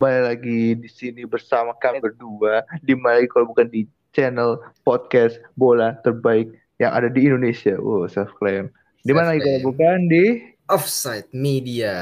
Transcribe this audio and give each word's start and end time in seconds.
Kembali 0.00 0.32
lagi 0.32 0.80
di 0.80 0.88
sini 0.88 1.28
bersama 1.28 1.76
kami 1.76 2.00
berdua 2.00 2.64
di 2.80 2.96
mana 2.96 3.20
kalau 3.28 3.52
bukan 3.52 3.68
di 3.68 3.84
channel 4.16 4.56
podcast 4.80 5.36
bola 5.60 5.92
terbaik 6.00 6.48
yang 6.80 6.96
ada 6.96 7.12
di 7.12 7.28
Indonesia. 7.28 7.76
Oh, 7.76 8.08
self 8.08 8.32
claim. 8.40 8.72
Di 9.04 9.12
mana 9.12 9.36
lagi 9.36 9.44
kalau 9.44 9.60
bukan 9.68 10.08
di 10.08 10.56
Offside 10.72 11.28
Media. 11.36 12.00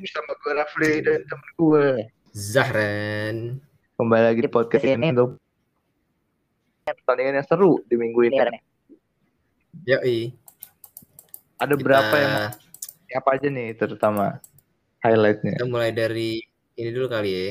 bersama 0.00 0.32
gue 0.40 0.52
Rafli 0.56 0.92
dan 1.04 1.20
temen 1.28 1.50
gue. 1.60 1.88
Zahran. 2.32 3.60
Kembali 4.00 4.24
lagi 4.24 4.40
di 4.40 4.48
podcast 4.48 4.88
ini 4.88 5.12
untuk 5.12 5.36
pertandingan 6.88 7.44
yang 7.44 7.48
seru 7.52 7.76
di 7.84 8.00
minggu 8.00 8.32
ini. 8.32 8.40
Yoi. 9.84 10.32
Ada 11.60 11.76
Kita, 11.76 11.84
berapa 11.84 12.14
yang 12.16 12.36
apa 13.20 13.28
aja 13.36 13.52
nih 13.52 13.76
terutama 13.76 14.40
highlightnya? 15.04 15.60
kita 15.60 15.68
mulai 15.68 15.92
dari 15.92 16.40
ini 16.74 16.90
dulu 16.90 17.06
kali 17.12 17.30
ya. 17.30 17.44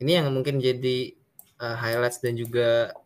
Ini 0.00 0.10
yang 0.22 0.32
mungkin 0.32 0.58
jadi 0.58 1.12
uh, 1.60 1.76
highlights 1.76 2.18
dan 2.24 2.34
juga 2.34 2.96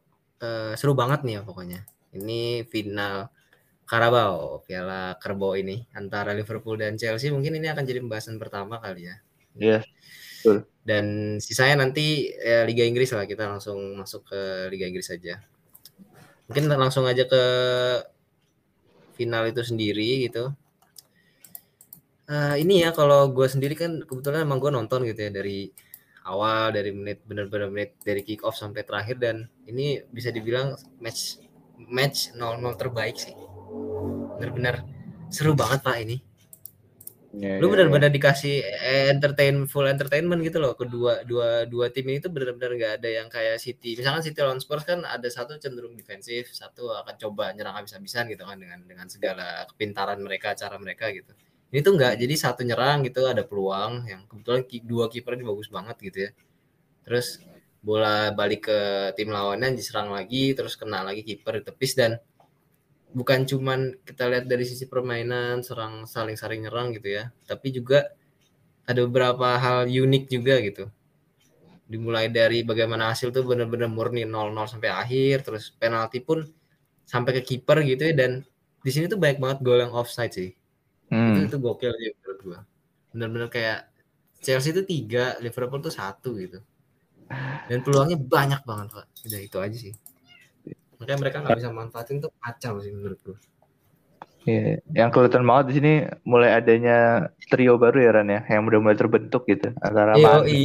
uh, 0.40 0.72
seru 0.78 0.94
banget 0.94 1.26
nih 1.26 1.40
ya 1.40 1.42
pokoknya. 1.42 1.80
Ini 2.14 2.68
final 2.68 3.32
Carabao 3.88 4.64
Piala 4.64 5.16
Kerbau 5.20 5.52
ini 5.58 5.84
antara 5.92 6.32
Liverpool 6.32 6.80
dan 6.80 6.96
Chelsea 6.96 7.28
mungkin 7.28 7.58
ini 7.60 7.68
akan 7.68 7.84
jadi 7.84 8.00
pembahasan 8.00 8.40
pertama 8.40 8.80
kali 8.80 9.10
ya. 9.10 9.16
Yes. 9.56 9.84
Dan 10.82 11.38
sisanya 11.38 11.86
nanti 11.86 12.32
ya, 12.34 12.66
Liga 12.66 12.82
Inggris 12.82 13.14
lah 13.14 13.28
kita 13.28 13.46
langsung 13.46 13.78
masuk 13.94 14.26
ke 14.32 14.40
Liga 14.72 14.88
Inggris 14.88 15.12
saja. 15.12 15.38
Mungkin 16.50 16.66
langsung 16.72 17.06
aja 17.06 17.22
ke 17.28 17.44
final 19.14 19.46
itu 19.46 19.62
sendiri 19.62 20.26
gitu. 20.26 20.50
Eh, 22.32 22.54
ini 22.64 22.80
ya 22.80 22.96
kalau 22.96 23.28
gue 23.28 23.44
sendiri 23.44 23.76
kan 23.76 24.00
kebetulan 24.08 24.48
emang 24.48 24.56
gue 24.56 24.72
nonton 24.72 25.04
gitu 25.04 25.20
ya 25.28 25.28
dari 25.28 25.68
awal 26.24 26.72
dari 26.72 26.88
menit 26.88 27.20
bener-bener 27.28 27.68
menit 27.68 27.90
dari 28.00 28.24
kick 28.24 28.40
off 28.48 28.56
sampai 28.56 28.88
terakhir 28.88 29.20
dan 29.20 29.36
ini 29.68 30.00
bisa 30.08 30.32
dibilang 30.32 30.72
match 31.02 31.44
match 31.76 32.32
0-0 32.32 32.80
terbaik 32.80 33.20
sih. 33.20 33.36
Bener-bener 34.40 34.80
seru 35.28 35.52
banget 35.52 35.84
pak 35.84 35.96
ini. 36.00 36.16
Ya, 37.32 37.56
Lu 37.60 37.68
ya, 37.68 37.72
bener-bener 37.76 38.08
dikasih 38.12 38.60
entertain 39.12 39.68
full 39.68 39.88
entertainment 39.88 40.40
gitu 40.40 40.56
loh. 40.60 40.72
Kedua 40.72 41.24
dua 41.28 41.68
dua 41.68 41.92
tim 41.92 42.08
ini 42.08 42.20
tuh 42.20 42.32
bener-bener 42.32 42.76
nggak 42.80 42.92
ada 43.00 43.08
yang 43.08 43.28
kayak 43.28 43.60
City. 43.60 43.96
Misalkan 43.96 44.24
City 44.24 44.40
lawan 44.40 44.60
Spurs 44.60 44.84
kan 44.88 45.04
ada 45.04 45.28
satu 45.28 45.56
cenderung 45.60 45.96
defensif, 45.96 46.48
satu 46.52 46.92
akan 46.92 47.16
coba 47.16 47.52
nyerang 47.56 47.76
habis-habisan 47.76 48.28
gitu 48.32 48.44
kan 48.48 48.56
dengan 48.56 48.84
dengan 48.88 49.08
segala 49.08 49.64
kepintaran 49.68 50.20
mereka, 50.20 50.56
cara 50.56 50.76
mereka 50.80 51.08
gitu. 51.12 51.32
Ini 51.72 51.80
tuh 51.80 51.96
nggak 51.96 52.20
jadi 52.20 52.34
satu 52.36 52.62
nyerang 52.68 53.00
gitu 53.08 53.24
ada 53.24 53.42
peluang 53.48 54.04
yang 54.04 54.28
kebetulan 54.28 54.62
dua 54.84 55.08
kiper 55.08 55.40
ini 55.40 55.44
bagus 55.48 55.72
banget 55.72 55.96
gitu 56.04 56.18
ya. 56.28 56.30
Terus 57.02 57.40
bola 57.82 58.30
balik 58.30 58.70
ke 58.70 58.78
tim 59.18 59.34
lawannya 59.34 59.74
diserang 59.74 60.14
lagi 60.14 60.54
terus 60.54 60.78
kena 60.78 61.02
lagi 61.02 61.26
kiper 61.26 61.64
ditepis 61.64 61.98
dan 61.98 62.22
bukan 63.10 63.42
cuman 63.42 63.98
kita 64.06 64.30
lihat 64.30 64.46
dari 64.46 64.62
sisi 64.62 64.86
permainan 64.86 65.66
serang 65.66 66.06
saling 66.06 66.38
saling 66.38 66.62
nyerang 66.62 66.94
gitu 66.94 67.10
ya 67.10 67.34
tapi 67.44 67.74
juga 67.74 68.08
ada 68.86 69.02
beberapa 69.02 69.58
hal 69.58 69.90
unik 69.90 70.24
juga 70.30 70.62
gitu 70.62 70.84
dimulai 71.90 72.30
dari 72.30 72.62
bagaimana 72.62 73.10
hasil 73.10 73.34
tuh 73.34 73.44
bener-bener 73.44 73.90
murni 73.90 74.24
0-0 74.24 74.54
sampai 74.64 74.88
akhir 74.88 75.44
terus 75.44 75.74
penalti 75.74 76.22
pun 76.22 76.46
sampai 77.04 77.42
ke 77.42 77.52
kiper 77.52 77.82
gitu 77.84 78.08
ya 78.08 78.14
dan 78.14 78.46
di 78.80 78.90
sini 78.94 79.10
tuh 79.10 79.18
banyak 79.18 79.42
banget 79.42 79.58
gol 79.60 79.82
yang 79.82 79.92
offside 79.92 80.32
sih 80.32 80.54
Hmm. 81.12 81.36
itu 81.36 81.52
itu 81.52 81.56
gokil 81.60 81.92
sih 82.00 82.08
menurut 82.16 82.40
gua. 82.40 82.60
Bener-bener 83.12 83.48
kayak 83.52 83.92
Chelsea 84.40 84.72
itu 84.72 84.82
tiga 84.88 85.36
Liverpool 85.44 85.84
tuh 85.84 85.92
satu 85.92 86.40
gitu. 86.40 86.64
Dan 87.68 87.84
peluangnya 87.84 88.16
banyak 88.16 88.64
banget 88.64 88.88
pak. 88.96 89.06
Udah 89.28 89.40
itu 89.44 89.56
aja 89.60 89.76
sih. 89.76 89.92
Makanya 90.96 91.18
mereka 91.20 91.36
nggak 91.44 91.58
bisa 91.60 91.70
manfaatin 91.70 92.24
tuh 92.24 92.32
kacau 92.40 92.80
sih 92.80 92.90
menurut 92.96 93.20
gua. 93.20 93.38
Iya, 94.42 94.82
yang 94.90 95.14
kelihatan 95.14 95.46
banget 95.46 95.64
di 95.70 95.74
sini 95.78 95.92
mulai 96.26 96.50
adanya 96.58 97.30
trio 97.46 97.78
baru 97.78 98.02
ya 98.02 98.10
Ran 98.10 98.26
ya, 98.26 98.42
yang 98.50 98.66
udah 98.66 98.80
mulai 98.82 98.98
terbentuk 98.98 99.46
gitu 99.46 99.70
antara 99.78 100.18
Yo, 100.18 100.26
Mane, 100.26 100.58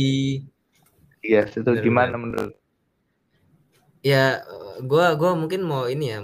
Yes, 1.22 1.54
itu 1.54 1.62
Bener, 1.62 1.86
gimana 1.86 2.18
menurut? 2.18 2.58
ya 4.02 4.42
gua 4.82 5.14
gua 5.14 5.38
mungkin 5.38 5.62
mau 5.62 5.86
ini 5.86 6.10
ya 6.10 6.24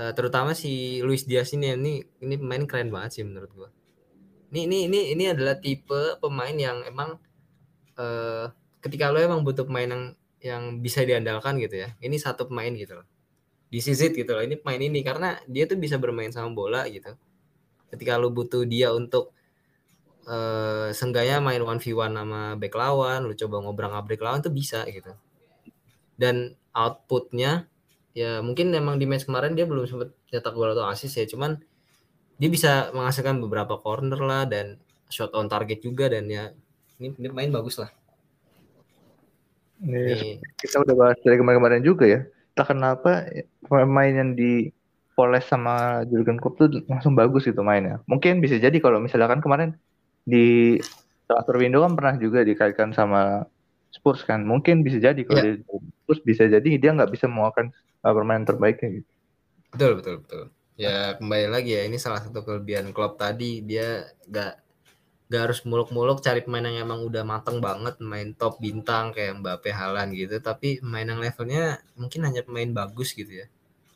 eh, 0.00 0.12
terutama 0.16 0.56
si 0.56 1.04
Luis 1.04 1.28
Diaz 1.28 1.52
ini 1.52 1.76
ini 1.76 2.00
ini 2.24 2.34
pemain 2.40 2.64
keren 2.64 2.88
banget 2.88 3.20
sih 3.20 3.24
menurut 3.28 3.50
gua. 3.52 3.68
Ini 4.50 4.66
ini 4.66 4.78
ini 4.88 5.00
ini 5.14 5.24
adalah 5.28 5.60
tipe 5.60 6.16
pemain 6.18 6.56
yang 6.56 6.80
emang 6.88 7.20
eh, 8.00 8.48
ketika 8.80 9.12
lo 9.12 9.20
emang 9.20 9.44
butuh 9.44 9.68
pemain 9.68 9.86
yang 9.86 10.04
yang 10.40 10.62
bisa 10.80 11.04
diandalkan 11.04 11.60
gitu 11.60 11.84
ya 11.84 11.92
ini 12.00 12.16
satu 12.16 12.48
pemain 12.48 12.72
gitu 12.72 12.96
loh. 12.96 13.06
Is 13.70 13.86
it 13.86 14.16
gitu 14.16 14.32
loh 14.34 14.42
ini 14.42 14.58
pemain 14.58 14.80
ini 14.80 15.04
karena 15.04 15.38
dia 15.46 15.68
tuh 15.68 15.78
bisa 15.78 16.00
bermain 16.00 16.32
sama 16.32 16.50
bola 16.50 16.88
gitu. 16.88 17.14
Ketika 17.92 18.16
lo 18.16 18.32
butuh 18.32 18.64
dia 18.64 18.90
untuk 18.96 19.36
eh 20.28 20.90
seenggaknya 20.92 21.40
main 21.44 21.62
1v1 21.62 22.12
sama 22.12 22.40
back 22.60 22.74
lawan 22.76 23.24
lu 23.28 23.34
coba 23.36 23.56
ngobrol 23.64 23.90
ngabrik 23.92 24.20
lawan 24.24 24.40
tuh 24.42 24.52
bisa 24.52 24.82
gitu. 24.88 25.12
Dan 26.16 26.56
outputnya 26.74 27.70
ya 28.16 28.42
mungkin 28.42 28.74
emang 28.74 28.98
di 28.98 29.06
match 29.06 29.26
kemarin 29.28 29.54
dia 29.54 29.66
belum 29.70 29.86
sempat 29.86 30.10
cetak 30.30 30.54
gol 30.54 30.74
atau 30.74 30.86
assist 30.90 31.14
ya 31.18 31.26
cuman 31.30 31.62
dia 32.40 32.48
bisa 32.50 32.90
menghasilkan 32.96 33.38
beberapa 33.38 33.78
corner 33.78 34.18
lah 34.18 34.42
dan 34.48 34.80
shot 35.12 35.30
on 35.36 35.46
target 35.50 35.78
juga 35.84 36.10
dan 36.10 36.26
ya 36.30 36.50
ini, 36.98 37.14
ini 37.18 37.28
main 37.30 37.50
bagus 37.52 37.78
lah 37.78 37.90
Ini 39.80 40.00
Nih, 40.04 40.36
kita 40.60 40.76
udah 40.84 40.94
bahas 40.96 41.18
dari 41.24 41.40
kemarin-kemarin 41.40 41.80
juga 41.80 42.04
ya. 42.04 42.20
Tak 42.52 42.76
kenapa 42.76 43.24
pemain 43.64 44.12
yang 44.12 44.36
di 44.36 44.68
Poles 45.16 45.44
sama 45.48 46.04
Jurgen 46.08 46.36
Klopp 46.40 46.60
tuh 46.60 46.68
langsung 46.88 47.16
bagus 47.16 47.48
gitu 47.48 47.60
mainnya. 47.64 48.00
Mungkin 48.04 48.40
bisa 48.44 48.56
jadi 48.60 48.76
kalau 48.80 49.00
misalkan 49.00 49.40
kemarin 49.40 49.76
di 50.24 50.76
transfer 51.28 51.56
window 51.60 51.80
kan 51.84 51.92
pernah 51.96 52.14
juga 52.20 52.44
dikaitkan 52.44 52.92
sama 52.92 53.48
Spurs 53.92 54.20
kan. 54.28 54.44
Mungkin 54.44 54.84
bisa 54.84 55.00
jadi 55.00 55.20
kalau 55.24 55.40
Iya. 55.40 55.44
di 55.44 55.52
Spurs 56.10 56.26
bisa 56.26 56.50
jadi 56.50 56.70
dia 56.74 56.90
nggak 56.90 57.14
bisa 57.14 57.30
mengeluarkan 57.30 57.70
uh, 58.02 58.10
permainan 58.10 58.42
terbaiknya 58.42 58.98
gitu. 58.98 59.10
betul 59.70 59.92
betul 60.02 60.14
betul. 60.26 60.42
Ya 60.74 61.14
kembali 61.14 61.46
lagi 61.46 61.78
ya 61.78 61.86
ini 61.86 62.02
salah 62.02 62.18
satu 62.18 62.42
kelebihan 62.42 62.90
Klopp 62.90 63.14
tadi. 63.14 63.62
Dia 63.62 64.10
gak 64.26 64.58
gak 65.30 65.42
harus 65.46 65.62
muluk-muluk 65.62 66.18
cari 66.18 66.42
pemain 66.42 66.66
yang 66.66 66.82
emang 66.82 67.06
udah 67.06 67.22
mateng 67.22 67.62
banget 67.62 68.02
main 68.02 68.34
top 68.34 68.58
bintang 68.58 69.14
kayak 69.14 69.38
Mbappe 69.38 69.70
Haaland 69.70 70.10
gitu. 70.18 70.42
Tapi 70.42 70.82
pemain 70.82 71.06
yang 71.06 71.22
levelnya 71.22 71.78
mungkin 71.94 72.26
hanya 72.26 72.42
pemain 72.42 72.66
bagus 72.74 73.14
gitu 73.14 73.44
ya. 73.44 73.46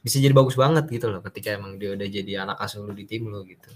Bisa 0.06 0.22
jadi 0.22 0.30
bagus 0.30 0.54
banget 0.54 0.86
gitu 0.86 1.10
loh 1.10 1.18
ketika 1.26 1.58
emang 1.58 1.82
dia 1.82 1.98
udah 1.98 2.06
jadi 2.06 2.46
anak 2.46 2.62
asuh 2.62 2.86
lu 2.86 2.94
di 2.94 3.02
tim 3.10 3.26
lo 3.26 3.42
gitu. 3.42 3.74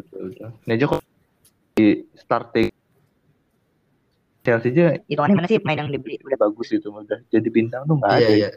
Betul, 0.00 0.32
betul. 0.32 0.48
Aja 0.64 0.84
kok 0.88 1.02
di 1.76 2.06
starting 2.16 2.72
Chelsea 4.44 4.70
aja 4.70 5.00
itu 5.02 5.18
aneh 5.18 5.32
mana 5.32 5.48
sih 5.48 5.56
pemain 5.56 5.80
yang 5.80 5.90
dibeli 5.90 6.20
udah 6.20 6.38
bagus 6.38 6.68
gitu 6.68 6.92
udah 6.92 7.18
jadi 7.26 7.48
bintang 7.48 7.82
tuh 7.84 7.96
nggak 7.96 8.12
iya 8.12 8.20
ada. 8.20 8.30
iya 8.30 8.50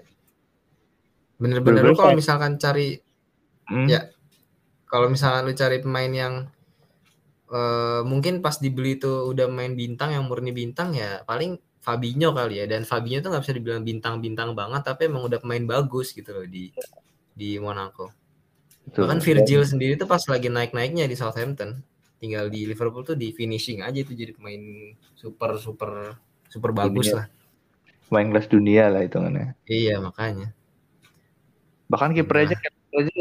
bener-bener 1.38 1.80
Bener-bener 1.80 1.84
lu 1.86 1.96
kalau 1.96 2.12
kayak- 2.12 2.20
misalkan 2.20 2.52
cari 2.58 2.90
Hmm. 3.66 3.84
Ya. 3.86 4.08
kalau 4.86 5.08
misalkan 5.08 5.44
lu 5.44 5.54
cari 5.54 5.78
pemain 5.78 6.08
yang 6.10 6.34
eh, 7.48 8.02
mungkin 8.04 8.40
pas 8.40 8.56
dibeli 8.56 8.96
itu 8.96 9.08
udah 9.26 9.48
main 9.48 9.72
bintang 9.72 10.12
yang 10.12 10.24
murni 10.24 10.52
bintang 10.52 10.92
ya 10.92 11.24
paling 11.24 11.56
Fabinho 11.78 12.32
kali 12.32 12.60
ya 12.60 12.66
dan 12.66 12.84
Fabinho 12.84 13.20
tuh 13.20 13.28
nggak 13.30 13.40
bisa 13.42 13.54
dibilang 13.54 13.80
bintang-bintang 13.82 14.52
banget 14.52 14.84
tapi 14.84 15.08
emang 15.08 15.24
udah 15.24 15.40
pemain 15.40 15.64
bagus 15.66 16.12
gitu 16.12 16.32
loh 16.32 16.44
di 16.44 16.72
di 17.32 17.56
Monaco 17.56 18.12
Betul. 18.84 19.00
bahkan 19.04 19.20
Virgil 19.20 19.64
sendiri 19.64 19.96
tuh 19.96 20.04
pas 20.04 20.20
lagi 20.22 20.48
naik-naiknya 20.50 21.04
di 21.06 21.16
Southampton 21.16 21.80
tinggal 22.18 22.50
di 22.50 22.66
Liverpool 22.66 23.04
tuh 23.04 23.14
di 23.14 23.30
finishing 23.32 23.82
aja 23.82 23.98
itu 23.98 24.12
jadi 24.12 24.34
pemain 24.34 24.62
super 25.14 25.58
super 25.58 26.18
super 26.48 26.72
bagus 26.72 27.08
Dunia. 27.08 27.18
lah 27.22 27.28
main 28.08 28.32
kelas 28.32 28.48
dunia 28.48 28.84
lah 28.88 29.02
hitungannya. 29.04 29.54
iya 29.66 30.00
makanya 30.00 30.52
Bahkan 31.88 32.12
kiper 32.14 32.36
Nah. 32.38 32.52
aja 32.52 32.58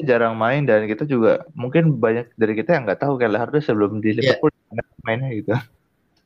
jarang 0.03 0.35
main 0.35 0.65
dan 0.65 0.89
kita 0.89 1.05
juga 1.05 1.45
mungkin 1.53 2.01
banyak 2.01 2.33
dari 2.35 2.55
kita 2.57 2.75
yang 2.75 2.83
nggak 2.83 2.99
tahu 2.99 3.15
Kelleher 3.15 3.51
tuh 3.51 3.61
sebelum 3.61 4.01
di 4.01 4.15
Iya. 4.15 4.39
Liverpool 4.39 4.51
mainnya 5.03 5.31
gitu. 5.31 5.53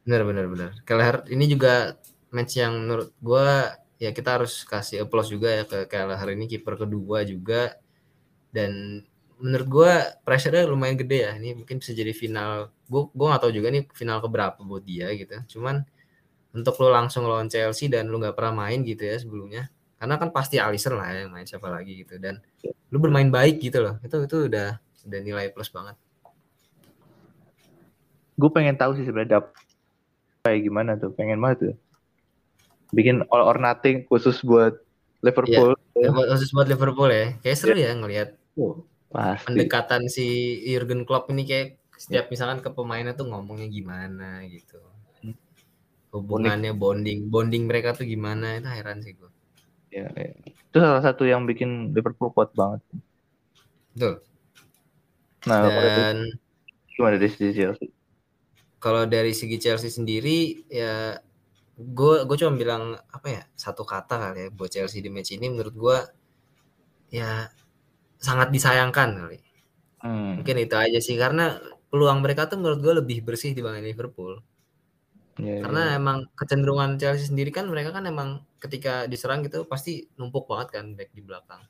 benar 0.01 0.23
benar 0.25 0.47
benar 0.49 0.71
Kelleher 0.85 1.17
ini 1.29 1.45
juga 1.45 1.97
match 2.31 2.57
yang 2.57 2.79
menurut 2.79 3.11
gua 3.21 3.75
ya 3.99 4.13
kita 4.13 4.41
harus 4.41 4.65
kasih 4.65 5.05
applause 5.05 5.29
juga 5.29 5.53
ya 5.53 5.65
ke 5.69 5.85
Kelleher 5.85 6.29
ini 6.33 6.49
kiper 6.49 6.79
kedua 6.79 7.21
juga 7.25 7.77
dan 8.49 9.03
menurut 9.41 9.69
gua 9.69 9.93
pressure-nya 10.23 10.69
lumayan 10.69 11.01
gede 11.01 11.19
ya. 11.27 11.33
Ini 11.35 11.57
mungkin 11.57 11.81
bisa 11.81 11.97
jadi 11.97 12.13
final. 12.13 12.71
Gua 12.87 13.09
gua 13.11 13.35
nggak 13.35 13.43
tahu 13.49 13.53
juga 13.57 13.69
nih 13.73 13.89
final 13.91 14.21
keberapa 14.21 14.61
buat 14.63 14.85
dia 14.85 15.11
gitu. 15.17 15.59
Cuman 15.59 15.83
untuk 16.55 16.77
lo 16.83 16.93
langsung 16.93 17.25
lawan 17.25 17.49
Chelsea 17.49 17.89
dan 17.89 18.13
lo 18.13 18.21
nggak 18.21 18.37
pernah 18.37 18.69
main 18.69 18.85
gitu 18.85 19.03
ya 19.03 19.17
sebelumnya. 19.19 19.73
Karena 20.01 20.17
kan 20.17 20.33
pasti 20.33 20.57
Alisson 20.57 20.97
lah 20.97 21.13
ya 21.13 21.27
yang 21.27 21.33
main 21.33 21.45
siapa 21.45 21.69
lagi 21.69 22.05
gitu. 22.07 22.17
Dan 22.17 22.41
lu 22.93 22.99
bermain 23.01 23.29
baik 23.29 23.61
gitu 23.61 23.81
loh. 23.81 23.97
Itu 24.01 24.25
itu 24.25 24.49
udah 24.49 24.81
udah 24.81 25.21
nilai 25.21 25.53
plus 25.53 25.69
banget. 25.73 25.97
Gue 28.41 28.49
pengen 28.49 28.77
tahu 28.81 28.97
sih 28.97 29.05
sebenarnya 29.05 29.45
kayak 30.41 30.61
gimana 30.65 30.97
tuh. 30.97 31.13
Pengen 31.13 31.37
banget 31.41 31.59
tuh. 31.61 31.75
Bikin 32.91 33.23
all 33.29 33.45
or 33.45 33.61
nothing 33.61 34.09
khusus 34.09 34.41
buat 34.41 34.81
Liverpool. 35.21 35.77
Ya, 35.93 36.09
khusus 36.11 36.51
buat 36.51 36.65
Liverpool 36.65 37.13
ya. 37.13 37.37
Kayak 37.45 37.57
seru 37.61 37.77
ya 37.77 37.93
ngelihat. 37.93 38.35
Oh, 38.57 38.83
pasti 39.11 39.47
pendekatan 39.51 40.03
si 40.07 40.27
Jurgen 40.65 41.03
Klopp 41.03 41.29
ini 41.35 41.43
kayak 41.45 41.77
setiap 42.01 42.33
misalkan 42.33 42.65
ke 42.65 42.71
pemainnya 42.73 43.13
tuh 43.13 43.29
ngomongnya 43.29 43.69
gimana 43.69 44.41
gitu. 44.49 44.81
Hmm. 45.21 45.37
Hubungannya 46.15 46.73
bonding, 46.73 47.29
bonding 47.29 47.69
mereka 47.69 47.93
tuh 47.93 48.09
gimana 48.09 48.57
itu 48.57 48.71
heran 48.71 49.05
sih 49.05 49.13
gue. 49.19 49.31
ya, 49.91 50.07
ya. 50.15 50.31
itu 50.47 50.79
salah 50.79 51.03
satu 51.03 51.27
yang 51.27 51.45
bikin 51.45 51.91
Liverpool 51.91 52.31
kuat 52.31 52.55
banget 52.55 52.79
Betul. 53.91 54.23
nah 55.51 55.67
Dan 55.67 56.31
gimana 56.95 57.19
dari 57.19 57.31
sisi 57.31 57.51
Chelsea 57.59 57.91
kalau 58.81 59.05
dari 59.05 59.37
segi 59.37 59.61
Chelsea 59.61 59.93
sendiri 59.93 60.65
ya 60.71 61.19
gue 61.77 62.15
gue 62.25 62.37
cuma 62.41 62.57
bilang 62.57 62.97
apa 63.13 63.29
ya 63.29 63.43
satu 63.53 63.85
kata 63.85 64.17
kali 64.17 64.39
ya 64.47 64.49
buat 64.53 64.71
Chelsea 64.73 65.05
di 65.05 65.13
match 65.13 65.37
ini 65.37 65.53
menurut 65.53 65.75
gue 65.77 65.99
ya 67.13 67.49
sangat 68.21 68.53
disayangkan 68.55 69.09
kali. 69.17 69.39
hmm. 70.05 70.45
Mungkin 70.45 70.57
itu 70.61 70.77
aja 70.77 70.99
sih 71.01 71.17
karena 71.17 71.57
peluang 71.91 72.23
mereka 72.23 72.47
tuh 72.47 72.61
menurut 72.61 72.79
gue 72.85 72.95
lebih 73.03 73.19
bersih 73.27 73.57
dibanding 73.57 73.85
Liverpool. 73.89 74.45
ya, 75.41 75.59
ya. 75.59 75.63
Karena 75.65 75.83
emang 75.99 76.29
kecenderungan 76.39 77.01
Chelsea 77.01 77.27
sendiri 77.27 77.51
kan 77.51 77.67
mereka 77.67 77.91
kan 77.97 78.05
emang 78.07 78.45
ketika 78.63 79.09
diserang 79.11 79.41
gitu 79.43 79.65
pasti 79.67 80.07
numpuk 80.21 80.47
banget 80.47 80.69
kan 80.77 80.85
back 80.95 81.11
di 81.17 81.23
belakang. 81.25 81.65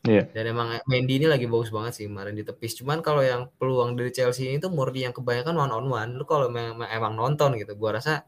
Iya. 0.00 0.32
Dan 0.32 0.56
emang 0.56 0.80
Mendy 0.88 1.20
ini 1.20 1.26
lagi 1.28 1.44
bagus 1.44 1.68
banget 1.68 1.92
sih 1.92 2.04
kemarin 2.08 2.32
di 2.32 2.40
tepis. 2.40 2.72
Cuman 2.80 3.04
kalau 3.04 3.20
yang 3.20 3.52
peluang 3.60 4.00
dari 4.00 4.08
Chelsea 4.08 4.48
ini 4.48 4.56
tuh 4.56 4.72
murni 4.72 5.04
yang 5.04 5.12
kebanyakan 5.12 5.52
one 5.60 5.72
on 5.76 5.86
one. 5.92 6.10
Lu 6.16 6.24
kalau 6.24 6.48
memang 6.48 6.88
emang 6.88 7.12
nonton 7.20 7.60
gitu, 7.60 7.76
gua 7.76 8.00
rasa 8.00 8.24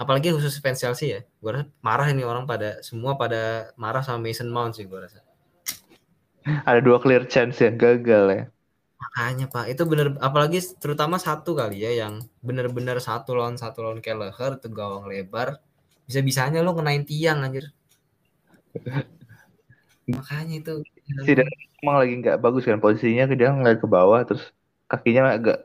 apalagi 0.00 0.32
khusus 0.36 0.60
fans 0.60 0.80
Chelsea 0.80 1.16
ya, 1.16 1.20
gua 1.40 1.60
rasa 1.60 1.64
marah 1.84 2.08
ini 2.12 2.24
orang 2.24 2.44
pada 2.48 2.80
semua 2.80 3.16
pada 3.20 3.72
marah 3.80 4.00
sama 4.04 4.20
Mason 4.24 4.48
Mount 4.48 4.76
sih 4.76 4.84
gua 4.88 5.08
rasa. 5.08 5.23
Ada 6.68 6.80
dua 6.86 6.98
clear 7.02 7.22
chance 7.32 7.56
yang 7.64 7.76
gagal 7.80 8.24
ya 8.36 8.44
Makanya 9.02 9.46
Pak, 9.54 9.64
itu 9.72 9.82
bener 9.90 10.06
apalagi 10.28 10.58
terutama 10.82 11.16
satu 11.26 11.50
kali 11.60 11.76
ya 11.86 11.90
yang 12.02 12.14
bener-bener 12.46 12.96
satu 13.08 13.30
lawan 13.38 13.56
satu 13.62 13.78
lawan 13.84 14.00
Kelleher 14.04 14.50
itu 14.58 14.68
gawang 14.78 15.04
lebar. 15.12 15.48
Bisa-bisanya 16.08 16.58
lo 16.66 16.70
ngenain 16.76 17.04
tiang 17.10 17.38
anjir. 17.46 17.66
Makanya 20.12 20.54
itu 20.60 20.72
si 21.24 21.30
dan 21.38 21.48
emang 21.82 21.96
lagi 22.00 22.12
nggak 22.20 22.36
bagus 22.44 22.64
kan 22.68 22.78
posisinya 22.84 23.24
dia 23.40 23.48
ngeliat 23.54 23.78
ke 23.82 23.88
bawah 23.96 24.20
terus 24.28 24.44
kakinya 24.90 25.22
agak 25.36 25.56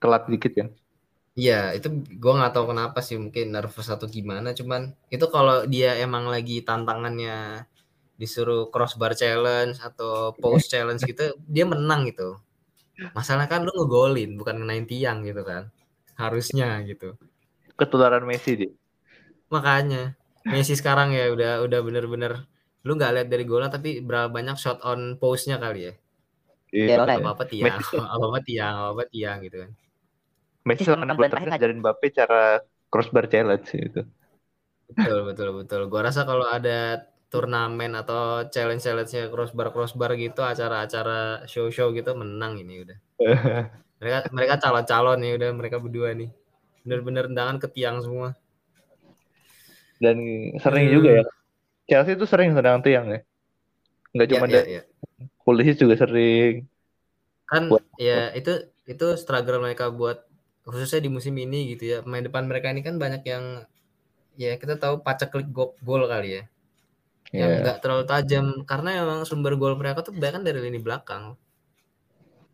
telat 0.00 0.22
dikit 0.32 0.52
kan 0.58 0.68
Iya, 1.40 1.52
itu 1.76 1.86
gua 2.22 2.32
nggak 2.38 2.52
tahu 2.54 2.64
kenapa 2.70 2.98
sih 3.06 3.16
mungkin 3.24 3.44
nervous 3.54 3.88
atau 3.94 4.06
gimana. 4.16 4.48
Cuman 4.58 4.80
itu 5.14 5.24
kalau 5.34 5.54
dia 5.72 5.88
emang 6.04 6.24
lagi 6.34 6.52
tantangannya 6.66 7.30
disuruh 8.20 8.60
crossbar 8.72 9.12
challenge 9.20 9.76
atau 9.88 10.12
post 10.42 10.66
challenge 10.72 11.02
gitu, 11.10 11.24
dia 11.54 11.64
menang 11.72 12.02
gitu. 12.10 12.28
Masalah 13.16 13.46
kan 13.52 13.60
lu 13.66 13.72
ngegolin 13.78 14.30
bukan 14.40 14.56
ngenain 14.60 14.86
tiang 14.92 15.18
gitu 15.28 15.42
kan. 15.50 15.64
Harusnya 16.22 16.66
gitu. 16.90 17.16
ketularan 17.78 18.24
Messi 18.30 18.52
dia 18.60 18.70
Makanya 19.54 20.02
Messi 20.52 20.74
sekarang 20.80 21.08
ya 21.18 21.24
udah 21.34 21.52
udah 21.66 21.80
bener-bener 21.86 22.32
lu 22.86 22.90
nggak 22.96 23.12
lihat 23.14 23.28
dari 23.32 23.44
golnya 23.44 23.68
tapi 23.76 23.90
berapa 24.00 24.28
banyak 24.36 24.56
shot 24.62 24.78
on 24.90 25.00
post-nya 25.20 25.56
kali 25.64 25.80
ya. 25.90 25.92
Iya, 26.74 26.84
Iya, 26.86 26.94
Apa 27.04 27.18
apa 27.34 27.44
tiang, 27.52 27.80
apa 28.14 28.24
apa 28.30 28.40
tiang, 28.48 28.74
apa 28.80 28.90
apa 28.96 29.04
tiang 29.14 29.38
gitu 29.46 29.56
kan. 29.62 29.70
Messi 30.68 30.82
selama 30.86 31.04
enam 31.06 31.16
bulan 31.18 31.30
terakhir 31.32 31.48
ngajarin 31.50 31.80
Mbappe 31.82 32.06
cara 32.18 32.40
crossbar 32.92 33.24
challenge 33.32 33.68
itu. 33.88 34.00
Betul 34.90 35.18
betul 35.28 35.48
betul. 35.58 35.80
Gua 35.90 36.00
rasa 36.08 36.22
kalau 36.30 36.46
ada 36.56 37.06
turnamen 37.30 37.94
atau 37.94 38.44
challenge-challenge-nya 38.50 39.30
crossbar 39.30 39.70
crossbar 39.70 40.18
gitu, 40.18 40.42
acara-acara 40.42 41.46
show-show 41.46 41.94
gitu 41.94 42.10
menang 42.18 42.58
ini 42.58 42.82
udah. 42.82 42.98
Mereka 44.00 44.18
mereka 44.32 44.54
calon-calon 44.58 45.20
nih 45.20 45.32
udah 45.36 45.48
mereka 45.52 45.76
berdua 45.76 46.16
nih. 46.16 46.32
Bener-bener 46.82 47.28
tendangan 47.28 47.60
ke 47.60 47.68
tiang 47.68 48.00
semua. 48.00 48.32
Dan 50.00 50.16
sering 50.56 50.88
Hmm. 50.88 50.94
juga 50.96 51.10
ya. 51.20 51.24
Chelsea 51.84 52.16
itu 52.16 52.24
sering 52.24 52.56
sedang 52.56 52.80
tiang 52.80 53.06
ya. 53.12 53.20
Nggak 54.16 54.26
Ya, 54.26 54.32
cuma 54.32 54.46
ya, 54.48 54.54
da- 54.56 54.68
ya. 54.68 54.82
Pulisic 55.44 55.76
juga 55.76 56.00
sering. 56.00 56.64
Kan 57.44 57.68
Buat- 57.68 57.84
ya 58.00 58.32
itu 58.32 58.72
itu 58.88 59.06
struggle 59.20 59.60
mereka 59.60 59.92
buat 59.92 60.24
khususnya 60.64 61.04
di 61.04 61.10
musim 61.12 61.36
ini 61.36 61.76
gitu 61.76 61.84
ya. 61.84 61.98
Pemain 62.00 62.24
depan 62.24 62.48
mereka 62.48 62.72
ini 62.72 62.80
kan 62.80 62.96
banyak 62.96 63.20
yang 63.28 63.68
ya 64.40 64.56
kita 64.56 64.80
tahu 64.80 65.04
paceklik 65.04 65.52
go- 65.52 65.76
gol 65.84 66.08
kali 66.08 66.40
ya. 66.40 66.42
Yang 67.30 67.52
Iya, 67.52 67.60
nggak 67.62 67.78
terlalu 67.82 68.04
tajam 68.10 68.46
karena 68.70 68.88
emang 69.02 69.20
sumber 69.28 69.54
gol 69.60 69.74
mereka 69.78 70.02
tuh 70.06 70.14
bahkan 70.16 70.42
dari 70.46 70.58
lini 70.62 70.78
belakang. 70.82 71.24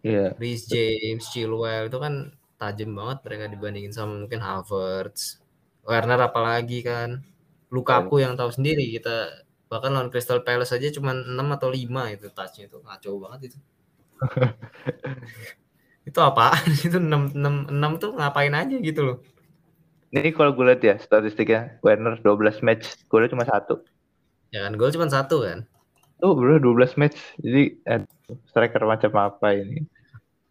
iya. 0.02 0.36
Reece 0.40 0.66
James, 0.72 1.24
Chilwell 1.32 1.88
itu 1.88 1.98
kan 2.04 2.14
tajam 2.60 2.90
banget 2.96 3.18
mereka 3.24 3.44
dibandingin 3.52 3.92
sama 3.92 4.14
mungkin 4.22 4.40
Havertz, 4.40 5.40
Werner 5.84 6.20
apalagi 6.28 6.80
kan, 6.84 7.10
Lukaku 7.74 8.22
yang 8.24 8.34
tahu 8.38 8.50
sendiri 8.52 8.84
kita 8.96 9.44
bahkan 9.70 9.90
lawan 9.94 10.08
Crystal 10.12 10.40
Palace 10.46 10.72
aja 10.76 10.88
cuma 10.94 11.12
6 11.12 11.48
atau 11.56 11.68
5 11.72 12.02
itu 12.14 12.26
touchnya 12.30 12.64
itu 12.70 12.78
ngaco 12.84 13.10
banget 13.22 13.40
itu. 13.52 13.58
itu 16.08 16.18
apaan? 16.22 16.66
itu 16.86 16.98
6, 17.00 17.34
6, 17.34 17.54
6 17.72 17.92
tuh 18.02 18.10
ngapain 18.16 18.54
aja 18.54 18.76
gitu 18.78 19.00
loh. 19.02 19.18
Ini 20.14 20.30
kalau 20.32 20.54
gue 20.54 20.64
lihat 20.70 20.82
ya 20.86 20.94
statistiknya 21.02 21.82
Werner 21.82 22.16
12 22.22 22.62
match, 22.62 22.94
golnya 23.10 23.28
cuma 23.34 23.44
satu. 23.44 23.82
Ya 24.54 24.60
kan 24.64 24.72
gol 24.80 24.90
cuma 24.94 25.06
satu 25.10 25.36
kan. 25.46 25.58
Tuh 26.20 26.32
bro 26.38 26.56
12 26.64 26.92
match. 27.00 27.18
Jadi 27.44 27.62
eh, 27.92 28.00
striker 28.50 28.82
macam 28.92 29.12
apa 29.26 29.48
ini? 29.60 29.78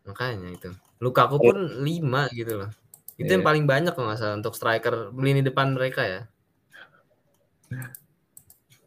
Makanya 0.07 0.47
itu. 0.57 0.69
Lukaku 1.03 1.37
pun 1.45 1.57
5 1.87 2.21
gitu 2.39 2.53
loh. 2.59 2.69
Itu 3.21 3.29
yang 3.35 3.43
Iya. 3.43 3.47
paling 3.49 3.65
banyak 3.71 3.91
kalau 3.95 4.07
nggak 4.11 4.19
salah 4.21 4.35
untuk 4.39 4.53
striker 4.59 4.95
lini 5.25 5.41
depan 5.47 5.67
mereka 5.77 6.01
ya. 6.13 6.21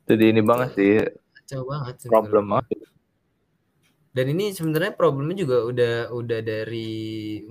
Jadi 0.08 0.24
ini 0.32 0.40
banget 0.40 0.68
sih 0.76 0.90
Kacau 1.36 1.62
banget. 1.70 1.94
sih 2.02 2.08
problem 2.12 2.44
banget. 2.52 2.66
Dan 4.16 4.26
ini 4.34 4.50
sebenarnya 4.56 4.92
problemnya 4.98 5.36
juga 5.44 5.56
udah 5.70 5.94
udah 6.10 6.40
dari 6.42 6.88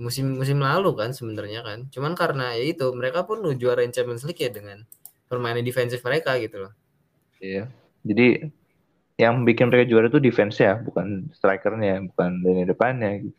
musim-musim 0.04 0.58
lalu 0.60 0.90
kan 1.00 1.10
sebenarnya 1.16 1.60
kan. 1.64 1.78
Cuman 1.94 2.12
karena 2.18 2.52
ya 2.58 2.64
itu 2.74 2.86
mereka 2.92 3.24
pun 3.28 3.40
juarain 3.56 3.94
Champions 3.94 4.26
League 4.26 4.42
ya 4.42 4.50
dengan 4.52 4.78
permainan 5.30 5.64
defensif 5.64 6.00
mereka 6.04 6.36
gitu 6.42 6.66
loh. 6.68 6.72
Iya. 7.38 7.70
Jadi 8.06 8.50
yang 9.18 9.42
bikin 9.42 9.66
mereka 9.70 9.90
juara 9.90 10.06
tuh 10.06 10.22
defense 10.22 10.62
ya, 10.62 10.78
bukan 10.78 11.30
strikernya, 11.34 12.06
bukan 12.14 12.30
lini 12.42 12.62
depannya. 12.66 13.10
gitu. 13.26 13.38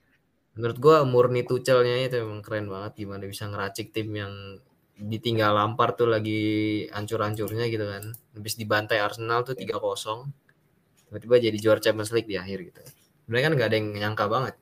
Menurut 0.60 0.78
gua 0.78 0.98
murni 1.08 1.48
Tuchelnya 1.48 2.04
itu 2.04 2.20
emang 2.20 2.44
keren 2.44 2.68
banget 2.68 3.00
gimana 3.00 3.24
bisa 3.24 3.48
ngeracik 3.48 3.96
tim 3.96 4.12
yang 4.12 4.60
ditinggal 5.00 5.56
Lampard 5.56 5.96
tuh 5.96 6.12
lagi 6.12 6.84
hancur-hancurnya 6.92 7.72
gitu 7.72 7.88
kan. 7.88 8.12
Habis 8.36 8.60
dibantai 8.60 9.00
Arsenal 9.00 9.48
tuh 9.48 9.56
3-0. 9.56 10.28
Tiba-tiba 11.08 11.36
jadi 11.40 11.58
juara 11.58 11.80
Champions 11.80 12.12
League 12.12 12.28
di 12.28 12.36
akhir 12.36 12.60
gitu. 12.68 12.82
Sebenarnya 13.24 13.46
kan 13.48 13.54
nggak 13.56 13.70
ada 13.72 13.78
yang 13.80 13.88
nyangka 13.96 14.26
banget. 14.28 14.56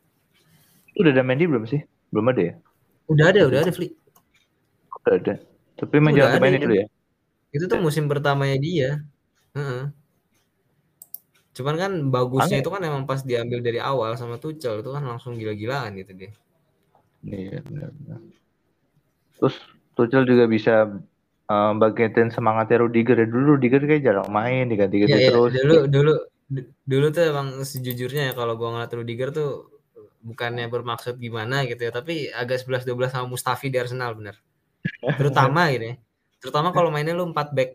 Udah 1.01 1.11
ada 1.17 1.23
Mendy 1.25 1.49
belum 1.49 1.65
sih? 1.65 1.81
Belum 2.13 2.29
ada 2.29 2.41
ya? 2.41 2.53
Udah 3.09 3.25
ada, 3.33 3.41
udah 3.49 3.59
ada 3.65 3.71
Flick. 3.73 3.97
Udah 5.01 5.13
ada. 5.17 5.33
Tapi 5.81 5.93
Udah 5.97 6.13
jangan 6.13 6.29
ada, 6.29 6.37
dimainin 6.37 6.59
ya. 6.59 6.63
dulu 6.63 6.75
ya. 6.77 6.87
Itu 7.57 7.65
tuh 7.65 7.79
musim 7.81 8.05
pertamanya 8.05 8.57
dia. 8.61 8.89
Heeh. 9.57 9.83
Cuman 11.57 11.75
kan 11.75 11.91
bagusnya 12.13 12.61
Aneh. 12.61 12.63
itu 12.63 12.69
kan 12.69 12.81
emang 12.85 13.09
pas 13.09 13.25
diambil 13.25 13.65
dari 13.65 13.81
awal 13.81 14.13
sama 14.13 14.37
Tuchel 14.37 14.85
itu 14.85 14.89
kan 14.93 15.01
langsung 15.01 15.33
gila-gilaan 15.33 15.97
gitu 15.97 16.13
dia. 16.13 16.31
Iya, 17.25 17.65
benar-benar. 17.65 18.21
Terus 19.41 19.55
Tuchel 19.97 20.29
juga 20.29 20.45
bisa 20.45 20.85
uh, 21.49 21.73
bangkitin 21.73 22.29
semangatnya 22.29 22.85
Rudiger 22.85 23.17
ya. 23.17 23.27
Dulu 23.27 23.57
Rudiger 23.57 23.81
kayak 23.89 24.05
jarang 24.05 24.29
main, 24.29 24.69
diganti-ganti 24.69 25.17
Iya, 25.17 25.17
iya, 25.17 25.29
terus. 25.33 25.51
dulu 25.57 25.75
dulu 25.89 26.13
du- 26.47 26.69
dulu 26.85 27.05
tuh 27.09 27.23
emang 27.25 27.47
sejujurnya 27.65 28.31
ya 28.31 28.33
kalau 28.37 28.53
gua 28.53 28.77
ngeliat 28.77 28.93
Rudiger 28.93 29.29
tuh 29.33 29.73
bukannya 30.21 30.69
bermaksud 30.69 31.17
gimana 31.17 31.65
gitu 31.65 31.89
ya, 31.89 31.91
tapi 31.93 32.29
agak 32.29 32.61
11 32.61 32.85
12 32.85 33.09
sama 33.09 33.25
Mustafi 33.25 33.73
di 33.73 33.81
Arsenal 33.81 34.13
bener. 34.13 34.37
Terutama 35.19 35.73
gitu 35.73 35.85
ya. 35.89 35.95
Terutama 36.37 36.69
kalau 36.69 36.93
mainnya 36.93 37.17
lu 37.17 37.33
4 37.33 37.49
back. 37.49 37.69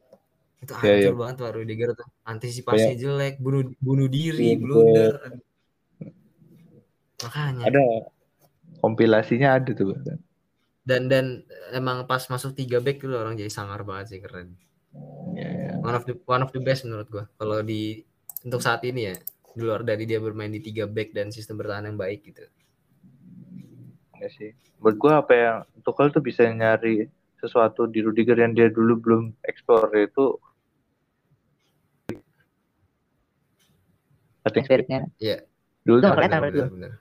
Itu 0.62 0.72
Iya, 0.78 1.10
hancur 1.10 1.14
iya. 1.14 1.18
banget 1.18 1.34
tuh 1.36 1.46
Rudiger 1.50 1.90
tuh. 1.98 2.08
Antisipasinya 2.22 2.94
jelek, 2.94 3.34
bunuh 3.42 3.66
bunuh 3.82 4.06
diri, 4.06 4.54
Iya, 4.54 4.62
betul. 4.62 4.66
blunder. 4.66 5.14
Makanya. 7.22 7.64
Ada 7.66 7.82
kompilasinya 8.78 9.48
ada 9.58 9.70
tuh. 9.70 9.94
dan 10.82 11.06
dan 11.06 11.46
emang 11.70 12.02
pas 12.10 12.26
masuk 12.26 12.58
tiga 12.58 12.82
back 12.82 12.98
itu 12.98 13.14
orang 13.14 13.38
jadi 13.38 13.46
sangar 13.46 13.86
banget 13.86 14.10
sih 14.10 14.18
keren 14.18 14.58
Iya, 15.38 15.46
iya. 15.46 15.72
one 15.78 15.94
of 15.94 16.02
the 16.02 16.18
one 16.26 16.42
of 16.42 16.50
the 16.50 16.58
best 16.58 16.82
menurut 16.82 17.06
gua 17.06 17.30
kalau 17.38 17.62
di 17.62 18.02
untuk 18.42 18.58
saat 18.58 18.82
ini 18.82 19.06
ya 19.06 19.14
di 19.54 19.62
luar 19.62 19.86
dari 19.86 20.10
dia 20.10 20.18
bermain 20.18 20.50
di 20.50 20.58
tiga 20.58 20.90
back 20.90 21.14
dan 21.14 21.30
sistem 21.30 21.62
bertahan 21.62 21.86
yang 21.86 21.94
baik 21.94 22.26
gitu 22.26 22.42
Iya 24.18 24.26
sih. 24.34 24.50
Menurut 24.82 24.96
gua 24.98 25.12
apa 25.22 25.32
yang 25.38 25.56
Tuchel 25.86 26.10
tuh 26.10 26.18
bisa 26.18 26.50
nyari 26.50 27.06
sesuatu 27.38 27.86
di 27.86 28.02
Rudiger 28.02 28.42
yang 28.42 28.50
dia 28.50 28.66
dulu 28.66 28.98
belum 28.98 29.22
eksplor 29.46 29.86
itu 29.94 30.34
cutting 34.42 34.64
speed. 34.64 34.84
spiritnya 34.84 35.00
Iya. 35.18 35.36
Dulu 35.82 35.96
tuh 35.98 36.06
nggak 36.06 36.16
kelihatan 36.18 36.38
Benar, 36.38 36.52
berarti 36.52 36.74
benar. 36.74 36.92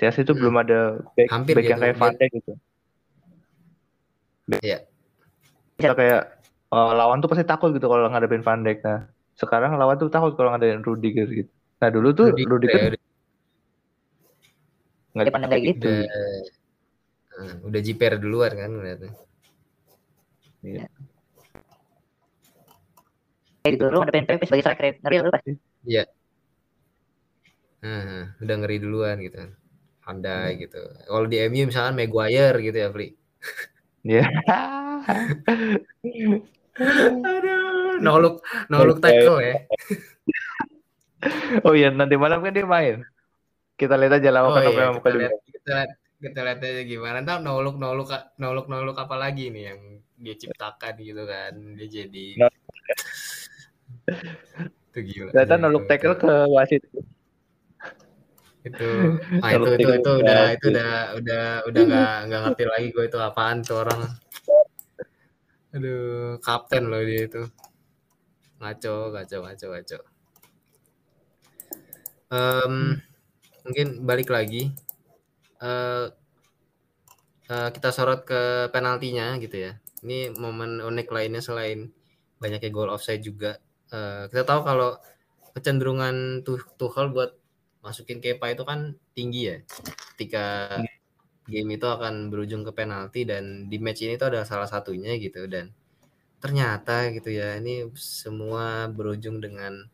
Chelsea 0.00 0.22
itu 0.24 0.32
Hmm. 0.32 0.40
belum 0.40 0.54
ada 0.56 0.80
back, 1.12 1.28
Hampir 1.28 1.54
back 1.54 1.64
yang 1.66 1.78
gitu. 1.78 1.84
kayak 1.84 1.96
Van 1.98 2.14
Dijk 2.16 2.30
gitu. 2.32 2.52
Iya. 4.62 4.78
Bisa 5.76 5.92
kayak 5.94 6.20
eh, 6.70 6.92
lawan 6.94 7.18
tuh 7.18 7.28
pasti 7.28 7.44
takut 7.44 7.70
gitu 7.70 7.86
kalau 7.86 8.08
ngadepin 8.08 8.40
Van 8.40 8.62
Dijk. 8.62 8.78
Nah, 8.82 9.00
sekarang 9.36 9.74
lawan 9.76 9.98
tuh 9.98 10.08
takut 10.08 10.32
kalau 10.34 10.50
ngadepin 10.50 10.80
Rudiger 10.80 11.28
gitu. 11.28 11.50
Nah, 11.80 11.88
dulu 11.88 12.08
tuh 12.12 12.32
Rudiger 12.32 12.50
Rudiger 12.50 12.82
ya, 12.94 13.00
nggak 15.10 15.24
dia 15.26 15.34
pandang 15.34 15.50
kayak 15.50 15.64
gitu 15.74 15.90
udah 15.90 16.06
eh, 17.34 17.52
udah 17.66 17.80
jiper 17.82 18.12
duluan 18.22 18.52
kan 18.54 18.70
ngeliatnya. 18.70 19.10
kayak 23.60 23.72
gitu 23.74 23.84
lu 23.90 23.98
ngadepin 24.00 24.24
Pepe 24.28 24.44
sebagai 24.46 24.64
striker 24.64 24.84
ngeri 25.02 25.16
lu 25.20 25.30
pasti 25.32 25.52
Nah, 27.80 28.36
udah 28.36 28.54
ngeri 28.60 28.76
duluan 28.76 29.16
gitu 29.24 29.36
kan. 29.40 29.50
Pandai 30.04 30.58
gitu. 30.60 30.80
Kalau 31.06 31.26
di 31.28 31.36
MU 31.48 31.70
misalkan 31.70 31.96
Maguire 31.96 32.58
gitu 32.60 32.76
ya, 32.76 32.88
Fli. 32.92 33.08
Iya. 34.00 34.24
Aduh, 37.20 38.00
no 38.00 38.12
look, 38.16 38.40
no 38.72 38.84
look 38.84 39.00
tackle 39.04 39.44
ya. 39.44 39.54
oh 41.68 41.76
iya, 41.76 41.92
nanti 41.92 42.16
malam 42.16 42.40
kan 42.40 42.52
dia 42.52 42.64
main. 42.64 43.04
Kita 43.76 43.96
lihat 43.96 44.20
aja 44.20 44.28
Oh 44.44 44.56
iya, 44.60 44.68
oh, 44.68 44.72
memang 44.76 44.96
kita 45.00 45.10
lihat, 45.16 45.32
kita 45.48 45.70
lihat, 45.72 45.90
kita 46.20 46.40
lihat 46.44 46.58
aja 46.64 46.82
gimana. 46.84 47.16
Ntar 47.24 47.40
no 47.44 47.60
look, 47.60 47.76
no 47.76 47.92
look, 47.96 48.08
no 48.40 48.48
look, 48.52 48.66
no 48.68 48.84
look 48.84 48.96
apa 49.00 49.16
lagi 49.16 49.48
nih 49.52 49.72
yang 49.72 49.80
dia 50.20 50.34
ciptakan 50.36 50.94
gitu 51.00 51.22
kan. 51.24 51.52
Dia 51.76 51.86
jadi 51.88 52.26
No. 52.40 52.48
itu 54.90 55.00
gila. 55.06 55.30
Ternyata 55.32 55.54
nolok 55.60 55.84
itu- 55.86 55.90
tackle 55.92 56.16
ke 56.18 56.32
wasit. 56.50 56.82
Itu 58.60 58.90
ah, 59.44 59.50
itu 59.56 59.70
itu 59.80 59.88
itu 59.88 60.10
ke 60.10 60.20
udah 60.20 60.40
itu 60.52 60.66
udah 60.68 60.92
udah 61.16 61.44
udah 61.64 61.82
nggak 61.88 62.16
nggak 62.28 62.40
ngerti 62.44 62.64
lagi 62.68 62.86
gue 62.92 63.04
itu 63.08 63.18
apaan 63.18 63.58
tuh 63.64 63.76
orang. 63.80 64.00
Aduh 65.72 66.36
kapten 66.44 66.92
loh 66.92 67.00
dia 67.00 67.24
itu. 67.24 67.42
Ngaco 68.60 68.94
ngaco 69.16 69.36
ngaco 69.48 69.66
ngaco. 69.72 69.98
Em, 72.30 72.74
mungkin 73.64 73.86
balik 74.04 74.28
lagi. 74.28 74.70
Eh 75.64 76.06
eh, 77.50 77.68
kita 77.74 77.88
sorot 77.90 78.28
ke 78.28 78.68
penaltinya 78.74 79.40
gitu 79.40 79.56
ya. 79.56 79.72
Ini 80.04 80.36
momen 80.36 80.80
unik 80.84 81.08
lainnya 81.12 81.42
selain 81.44 81.92
banyaknya 82.40 82.70
goal 82.72 82.92
offside 82.92 83.24
juga. 83.24 83.56
Eh, 83.90 84.28
kita 84.28 84.44
tahu 84.44 84.60
kalau 84.68 84.90
kecenderungan 85.56 86.46
tuh 86.46 86.62
Tuchel 86.78 87.10
buat 87.10 87.39
masukin 87.80 88.20
Kepa 88.20 88.52
itu 88.52 88.62
kan 88.64 88.94
tinggi 89.16 89.40
ya. 89.50 89.56
Ketika 90.14 90.76
game 91.48 91.70
itu 91.74 91.86
akan 91.88 92.28
berujung 92.28 92.62
ke 92.62 92.72
penalti 92.76 93.26
dan 93.26 93.66
di 93.66 93.80
match 93.80 94.04
ini 94.04 94.20
tuh 94.20 94.32
ada 94.32 94.44
salah 94.44 94.68
satunya 94.68 95.16
gitu. 95.16 95.48
Dan 95.48 95.72
ternyata 96.40 97.12
gitu 97.12 97.32
ya 97.32 97.56
ini 97.60 97.88
semua 97.96 98.88
berujung 98.88 99.40
dengan 99.40 99.84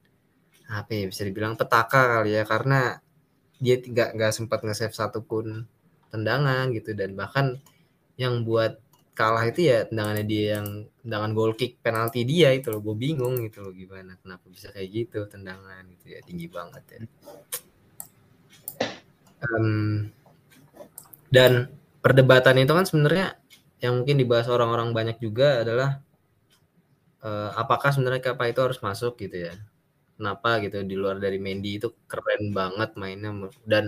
apa 0.66 0.90
ya 0.92 1.06
bisa 1.06 1.22
dibilang 1.22 1.54
petaka 1.54 2.20
kali 2.20 2.34
ya. 2.34 2.42
Karena 2.42 2.98
dia 3.56 3.80
tidak 3.80 4.12
nggak 4.18 4.32
sempat 4.34 4.60
nge-save 4.66 4.94
satupun 4.94 5.64
tendangan 6.10 6.74
gitu. 6.74 6.92
Dan 6.92 7.14
bahkan 7.14 7.62
yang 8.18 8.42
buat 8.42 8.82
kalah 9.16 9.48
itu 9.48 9.64
ya 9.64 9.88
tendangannya 9.88 10.28
dia 10.28 10.60
yang 10.60 10.92
tendangan 11.00 11.32
goal 11.32 11.52
kick 11.56 11.80
penalti 11.80 12.26
dia 12.26 12.50
itu 12.52 12.68
loh. 12.74 12.82
Gue 12.82 12.98
bingung 12.98 13.38
gitu 13.46 13.62
loh 13.64 13.72
gimana 13.72 14.18
kenapa 14.20 14.44
bisa 14.50 14.74
kayak 14.74 14.88
gitu 14.90 15.24
tendangan 15.30 15.86
gitu 15.94 16.18
ya. 16.18 16.20
Tinggi 16.26 16.50
banget 16.50 16.82
ya 16.90 17.00
Em, 19.42 20.12
dan 21.30 21.70
perdebatan 22.00 22.56
itu 22.62 22.72
kan 22.72 22.86
sebenarnya 22.86 23.26
yang 23.82 24.00
mungkin 24.02 24.16
dibahas 24.16 24.48
orang-orang 24.48 24.90
banyak 24.96 25.16
juga 25.20 25.62
adalah 25.62 26.00
eh, 27.24 27.50
apakah 27.62 27.90
sebenarnya 27.94 28.22
Kepa 28.32 28.44
itu 28.52 28.60
harus 28.64 28.78
masuk 28.84 29.12
gitu 29.22 29.36
ya? 29.50 29.52
Kenapa 30.18 30.50
gitu 30.64 30.78
di 30.86 30.96
luar 30.98 31.16
dari 31.24 31.38
Mendy 31.40 31.78
itu 31.80 31.88
keren 32.10 32.52
banget 32.58 32.90
mainnya 33.00 33.30
dan 33.68 33.84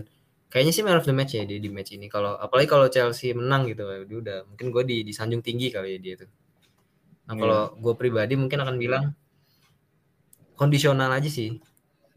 kayaknya 0.52 0.73
sih 0.76 0.85
man 0.87 0.99
of 1.00 1.07
the 1.09 1.14
match 1.17 1.33
ya 1.38 1.45
dia 1.50 1.59
di 1.61 1.71
match 1.73 1.93
ini. 1.97 2.07
Kalau 2.14 2.37
apalagi 2.38 2.69
kalau 2.71 2.87
Chelsea 2.95 3.33
menang 3.37 3.62
gitu 3.71 3.83
dia 4.09 4.19
udah 4.25 4.38
mungkin 4.50 4.67
gue 4.75 4.83
di 4.90 4.97
disanjung 5.09 5.43
tinggi 5.47 5.69
kali 5.75 5.97
ya 5.97 6.00
dia 6.05 6.14
tuh. 6.25 6.31
Nah 7.28 7.35
Iya. 7.37 7.40
kalau 7.43 7.62
gue 7.85 7.95
pribadi 8.00 8.35
mungkin 8.43 8.59
akan 8.64 8.76
bilang 8.85 9.05
kondisional 10.59 11.11
aja 11.14 11.31
sih. 11.31 11.57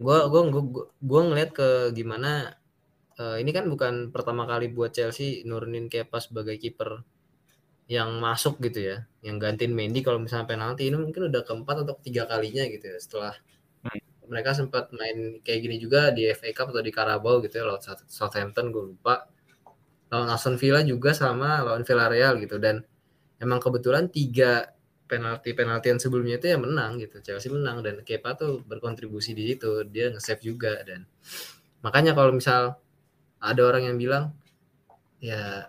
Gue 0.01 0.17
gue 0.31 0.41
gue 0.53 0.63
gue 1.01 1.21
ngeliat 1.27 1.49
ke 1.53 1.67
gimana 1.97 2.55
eh, 3.21 3.35
ini 3.41 3.51
kan 3.53 3.65
bukan 3.69 3.93
pertama 4.09 4.43
kali 4.49 4.73
buat 4.73 4.91
Chelsea 4.97 5.45
nurunin 5.45 5.85
Kepa 5.93 6.17
sebagai 6.17 6.57
kiper 6.57 7.05
yang 7.91 8.09
masuk 8.23 8.57
gitu 8.65 8.79
ya 8.89 8.97
yang 9.21 9.37
gantiin 9.37 9.73
Mendy 9.77 10.01
kalau 10.01 10.17
misalnya 10.23 10.47
penalti. 10.49 10.89
Ini 10.89 10.97
mungkin 10.97 11.29
udah 11.29 11.41
keempat 11.45 11.75
atau 11.85 11.93
ketiga 12.01 12.23
kalinya 12.31 12.63
gitu 12.73 12.85
ya 12.89 12.97
setelah 12.97 13.35
mereka 14.31 14.55
sempat 14.55 14.95
main 14.95 15.43
kayak 15.43 15.59
gini 15.59 15.75
juga 15.75 16.15
di 16.15 16.23
FA 16.31 16.55
Cup 16.55 16.71
atau 16.71 16.79
di 16.79 16.95
Carabao 16.95 17.43
gitu 17.43 17.59
ya 17.59 17.67
lawan 17.67 17.83
South- 17.83 18.07
Southampton 18.07 18.71
gue 18.71 18.83
lupa. 18.95 19.27
Lawan 20.07 20.31
Aston 20.31 20.55
Villa 20.55 20.79
juga 20.87 21.11
sama 21.11 21.59
lawan 21.67 21.83
Villarreal 21.83 22.39
gitu. 22.39 22.55
Dan 22.55 22.79
emang 23.43 23.59
kebetulan 23.59 24.07
tiga 24.07 24.71
penalti 25.11 25.51
penaltian 25.51 25.99
sebelumnya 25.99 26.39
itu 26.39 26.47
yang 26.47 26.63
menang 26.63 26.95
gitu. 27.03 27.19
Chelsea 27.19 27.51
menang 27.51 27.83
dan 27.83 27.99
Kepa 28.07 28.39
tuh 28.39 28.63
berkontribusi 28.63 29.35
di 29.35 29.51
situ. 29.51 29.83
Dia 29.91 30.15
nge-save 30.15 30.39
juga 30.39 30.79
dan 30.87 31.03
makanya 31.83 32.15
kalau 32.15 32.31
misal 32.31 32.79
ada 33.41 33.61
orang 33.65 33.83
yang 33.89 33.97
bilang 33.97 34.23
ya 35.17 35.67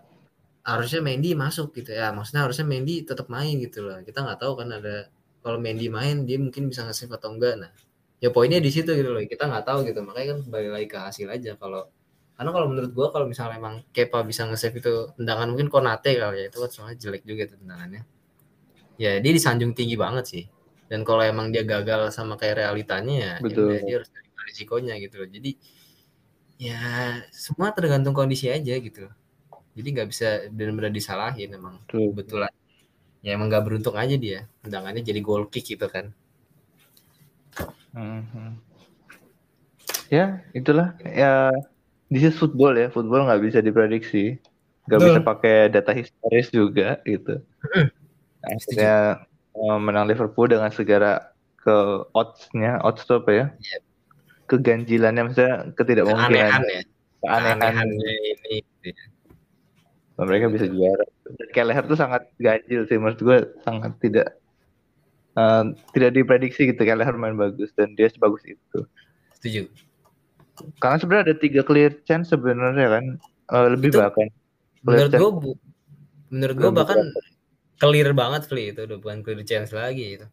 harusnya 0.63 1.01
Mendy 1.03 1.35
masuk 1.35 1.75
gitu 1.75 1.91
ya. 1.97 2.13
Maksudnya 2.15 2.47
harusnya 2.47 2.67
Mendy 2.69 3.03
tetap 3.03 3.27
main 3.33 3.59
gitu 3.59 3.83
loh. 3.83 3.99
Kita 4.05 4.23
nggak 4.23 4.39
tahu 4.39 4.53
kan 4.61 4.69
ada 4.71 5.11
kalau 5.43 5.59
Mendy 5.59 5.91
main 5.91 6.23
dia 6.23 6.39
mungkin 6.39 6.71
bisa 6.71 6.87
nge-save 6.87 7.17
atau 7.17 7.35
enggak. 7.35 7.59
Nah 7.59 7.71
ya 8.23 8.31
poinnya 8.31 8.63
di 8.63 8.71
situ 8.71 8.93
gitu 8.95 9.11
loh. 9.11 9.25
Kita 9.25 9.51
nggak 9.51 9.65
tahu 9.67 9.79
gitu. 9.89 10.01
Makanya 10.05 10.27
kan 10.37 10.39
balik 10.47 10.71
lagi 10.71 10.87
ke 10.87 10.99
hasil 11.01 11.27
aja 11.27 11.59
kalau 11.59 11.89
karena 12.33 12.51
kalau 12.59 12.67
menurut 12.71 12.91
gua 12.97 13.09
kalau 13.13 13.27
misalnya 13.29 13.61
emang 13.61 13.85
Kepa 13.93 14.25
bisa 14.25 14.47
nge-save 14.49 14.79
itu 14.79 14.93
tendangan 15.19 15.47
mungkin 15.51 15.69
Konate 15.73 16.15
kali 16.15 16.47
ya. 16.47 16.47
Itu 16.53 16.59
kan 16.63 16.71
soalnya 16.71 16.97
jelek 17.01 17.25
juga 17.27 17.51
tuh 17.51 17.59
tendangannya. 17.59 18.03
Ya 19.01 19.19
dia 19.19 19.33
disanjung 19.35 19.75
tinggi 19.75 19.99
banget 19.99 20.25
sih. 20.29 20.45
Dan 20.87 21.09
kalau 21.09 21.25
emang 21.25 21.49
dia 21.49 21.65
gagal 21.65 22.13
sama 22.13 22.37
kayak 22.37 22.69
realitanya 22.69 23.15
ya, 23.17 23.35
Betul. 23.41 23.81
dia 23.81 23.97
harus 23.97 24.13
risikonya 24.45 25.01
gitu 25.01 25.25
loh. 25.25 25.29
Jadi 25.33 25.57
ya 26.63 26.79
semua 27.35 27.75
tergantung 27.75 28.15
kondisi 28.15 28.47
aja 28.47 28.79
gitu 28.79 29.11
jadi 29.75 29.89
nggak 29.99 30.09
bisa 30.15 30.29
benar-benar 30.55 30.95
disalahin 30.95 31.51
emang 31.51 31.83
Betul. 31.91 32.15
kebetulan 32.15 32.53
ya 33.27 33.35
emang 33.35 33.51
nggak 33.51 33.65
beruntung 33.67 33.99
aja 33.99 34.15
dia 34.15 34.47
tendangannya 34.63 35.03
jadi 35.03 35.19
goal 35.19 35.51
kick 35.51 35.75
gitu 35.75 35.91
kan 35.91 36.15
Mhm. 37.93 38.57
Ya, 40.09 40.41
itulah. 40.57 40.97
Ya, 41.05 41.53
this 42.09 42.25
is 42.25 42.37
football 42.37 42.73
ya. 42.77 42.89
Football 42.89 43.29
nggak 43.29 43.43
bisa 43.45 43.59
diprediksi. 43.61 44.41
Nggak 44.89 45.01
bisa 45.05 45.21
pakai 45.21 45.57
data 45.69 45.93
historis 45.93 46.49
juga 46.49 47.01
gitu. 47.05 47.41
Akhirnya 48.43 49.25
eh, 49.53 49.79
menang 49.79 50.09
Liverpool 50.09 50.49
dengan 50.49 50.73
segala 50.73 51.33
ke 51.61 51.77
odds-nya, 52.17 52.83
odds 52.83 53.07
apa 53.07 53.31
ya? 53.31 53.47
Iya. 53.61 53.79
Keganjilannya, 54.53 55.23
maksudnya 55.25 55.55
keanehan 55.57 55.73
ketidakmungkinan, 55.73 56.61
ya 56.69 56.83
keanehan 57.25 57.89
ini 57.89 58.61
ya. 58.85 58.95
mereka 60.21 60.53
bisa 60.53 60.69
juara. 60.69 61.07
Kelleher 61.57 61.85
tuh 61.89 61.97
sangat 61.97 62.29
ganjil 62.37 62.85
sih 62.85 63.01
menurut 63.01 63.17
gue, 63.17 63.39
sangat 63.65 63.97
tidak 64.05 64.37
eh, 65.41 65.65
tidak 65.97 66.11
diprediksi 66.13 66.69
gitu 66.69 66.85
Kelleher 66.85 67.17
main 67.17 67.41
bagus 67.41 67.73
dan 67.73 67.97
dia 67.97 68.13
sebagus 68.13 68.45
itu. 68.45 68.85
setuju 69.41 69.73
Karena 70.77 71.01
sebenarnya 71.01 71.33
ada 71.33 71.37
tiga 71.41 71.65
clear 71.65 71.97
chance 72.05 72.29
sebenarnya 72.29 73.01
kan, 73.01 73.05
Eh, 73.53 73.69
lebih 73.77 73.93
Itu 73.93 74.01
bahkan. 74.01 74.29
menurut 74.83 75.13
gue 75.15 75.31
menurut 76.33 76.57
gue 76.59 76.71
bahkan 76.75 76.99
clear 77.79 78.11
banget 78.17 78.49
Fli 78.51 78.75
itu 78.75 78.83
udah 78.83 78.99
bukan 78.99 79.23
clear 79.23 79.45
chance 79.47 79.71
lagi 79.71 80.19
itu 80.19 80.27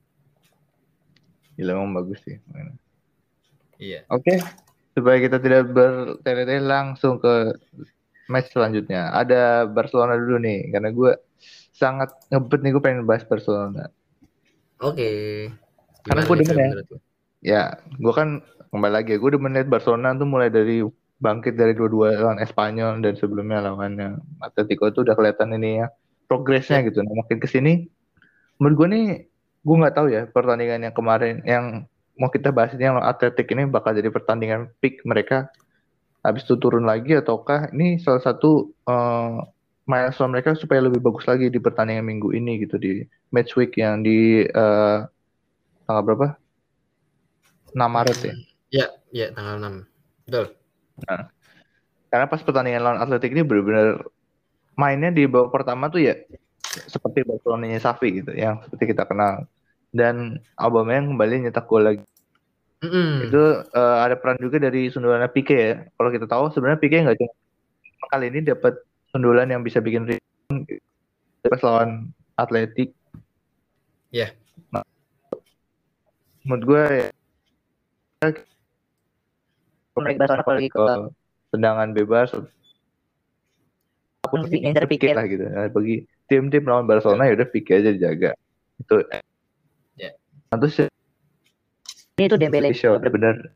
Gila 1.59 1.75
emang 1.75 1.91
bagus 1.91 2.23
sih. 2.23 2.39
Iya 3.79 4.05
Oke, 4.11 4.37
supaya 4.93 5.17
kita 5.23 5.39
tidak 5.39 5.71
bertele-tele 5.71 6.61
langsung 6.61 7.17
ke 7.17 7.55
match 8.29 8.53
selanjutnya. 8.53 9.09
Ada 9.15 9.65
Barcelona 9.65 10.19
dulu 10.19 10.37
nih, 10.37 10.69
karena 10.69 10.93
gue 10.93 11.11
sangat 11.73 12.11
ngebet 12.29 12.59
nih 12.61 12.71
gue 12.75 12.83
pengen 12.83 13.07
bahas 13.07 13.23
Barcelona. 13.25 13.87
oke 14.79 15.09
Karena 16.03 16.21
Gimana 16.23 16.29
gua 16.29 16.35
nih, 16.35 16.47
demen 16.47 16.63
ya. 16.63 16.83
Ya, 17.39 17.63
gue 17.95 18.13
kan 18.13 18.43
kembali 18.69 18.93
lagi, 18.93 19.13
gue 19.15 19.29
udah 19.31 19.41
melihat 19.41 19.71
Barcelona 19.71 20.13
tuh 20.13 20.27
mulai 20.27 20.51
dari 20.51 20.83
bangkit 21.19 21.55
dari 21.55 21.75
dua-dua 21.75 22.15
lawan 22.15 22.39
Espanyol 22.39 23.03
dan 23.03 23.15
sebelumnya 23.19 23.59
lawannya 23.63 24.19
Atletico 24.39 24.87
itu 24.87 25.03
udah 25.03 25.15
kelihatan 25.15 25.55
ini 25.55 25.83
ya 25.83 25.87
progresnya 26.27 26.83
gitu. 26.85 27.03
Nah, 27.03 27.15
makin 27.25 27.39
ke 27.41 27.47
sini, 27.47 27.87
menurut 28.59 28.75
gue 28.75 28.87
nih, 28.91 29.05
gue 29.63 29.75
nggak 29.75 29.95
tahu 29.95 30.07
ya 30.11 30.21
pertandingan 30.31 30.87
yang 30.87 30.95
kemarin 30.95 31.35
yang 31.43 31.65
mau 32.19 32.27
kita 32.27 32.51
bahas 32.51 32.75
ini 32.75 32.85
yang 32.85 32.99
atletik 32.99 33.47
ini 33.55 33.63
bakal 33.65 33.95
jadi 33.95 34.11
pertandingan 34.11 34.69
peak 34.83 35.01
mereka 35.07 35.47
habis 36.19 36.43
itu 36.43 36.59
turun 36.59 36.83
lagi 36.83 37.15
ataukah 37.15 37.71
ini 37.71 37.95
salah 38.03 38.19
satu 38.19 38.75
uh, 38.83 39.39
milestone 39.87 40.35
mereka 40.35 40.53
supaya 40.53 40.83
lebih 40.83 40.99
bagus 40.99 41.23
lagi 41.25 41.47
di 41.47 41.57
pertandingan 41.57 42.05
minggu 42.05 42.35
ini 42.35 42.59
gitu 42.61 42.75
di 42.75 43.07
match 43.31 43.55
week 43.55 43.79
yang 43.79 44.03
di 44.03 44.43
uh, 44.51 45.07
tanggal 45.87 46.03
berapa? 46.05 46.27
6 47.73 47.79
Maret 47.79 48.19
ya. 48.21 48.35
Ya, 48.69 48.85
ya 49.09 49.27
tanggal 49.33 49.55
6. 49.57 50.29
Betul. 50.29 50.45
Nah, 51.07 51.31
karena 52.11 52.25
pas 52.27 52.41
pertandingan 52.43 52.83
lawan 52.83 52.99
Atletik 53.01 53.33
ini 53.33 53.41
benar-benar 53.41 54.03
mainnya 54.75 55.09
di 55.09 55.25
babak 55.25 55.55
pertama 55.55 55.87
tuh 55.89 56.03
ya 56.03 56.15
seperti 56.85 57.25
Barcelona 57.25 57.65
Safi 57.81 58.21
gitu 58.21 58.31
yang 58.35 58.61
seperti 58.61 58.93
kita 58.93 59.09
kenal 59.09 59.49
dan 59.89 60.37
Aubameyang 60.59 61.15
kembali 61.15 61.49
nyetak 61.49 61.65
gol 61.65 61.85
lagi. 61.85 62.05
Mm. 62.79 63.27
Itu 63.27 63.43
uh, 63.75 63.97
ada 64.05 64.15
peran 64.15 64.39
juga 64.39 64.61
dari 64.61 64.87
sundulan 64.87 65.27
Pique 65.33 65.57
ya. 65.57 65.75
Kalau 65.99 66.09
kita 66.13 66.25
tahu 66.29 66.47
sebenarnya 66.53 66.79
Pique 66.79 67.03
nggak 67.03 67.17
cuma 67.19 68.07
kali 68.09 68.31
ini 68.31 68.39
dapat 68.47 68.79
sundulan 69.11 69.51
yang 69.51 69.61
bisa 69.65 69.83
bikin 69.83 70.07
pas 71.43 71.61
lawan 71.65 72.13
Atletik. 72.39 72.95
Ya. 74.09 74.31
Yeah. 74.31 74.31
Nah, 74.71 74.85
menurut 76.47 76.63
gue 76.65 76.83
ya 78.23 78.29
tendangan 81.49 81.89
bebas 81.91 82.31
apa 82.31 84.27
pun 84.29 84.45
Pique 84.87 85.11
lah 85.11 85.25
gitu. 85.27 85.43
Nah, 85.43 85.67
bagi 85.67 86.07
tim-tim 86.29 86.63
lawan 86.63 86.87
Barcelona 86.87 87.27
ya 87.27 87.35
udah 87.35 87.47
Pique 87.49 87.75
aja 87.75 87.91
dijaga. 87.91 88.31
Itu 88.79 89.03
Nah, 89.03 89.19
terus 90.57 90.89
ini 92.17 92.25
tuh 92.25 92.39
Dembele. 92.41 92.73
Show, 92.73 92.97
benar 92.97 93.53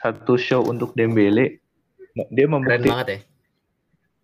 satu 0.00 0.36
show 0.36 0.60
untuk 0.64 0.92
Dembele. 0.96 1.60
Dia 2.32 2.46
membuktikan 2.50 3.00
banget 3.00 3.08
ya. 3.08 3.18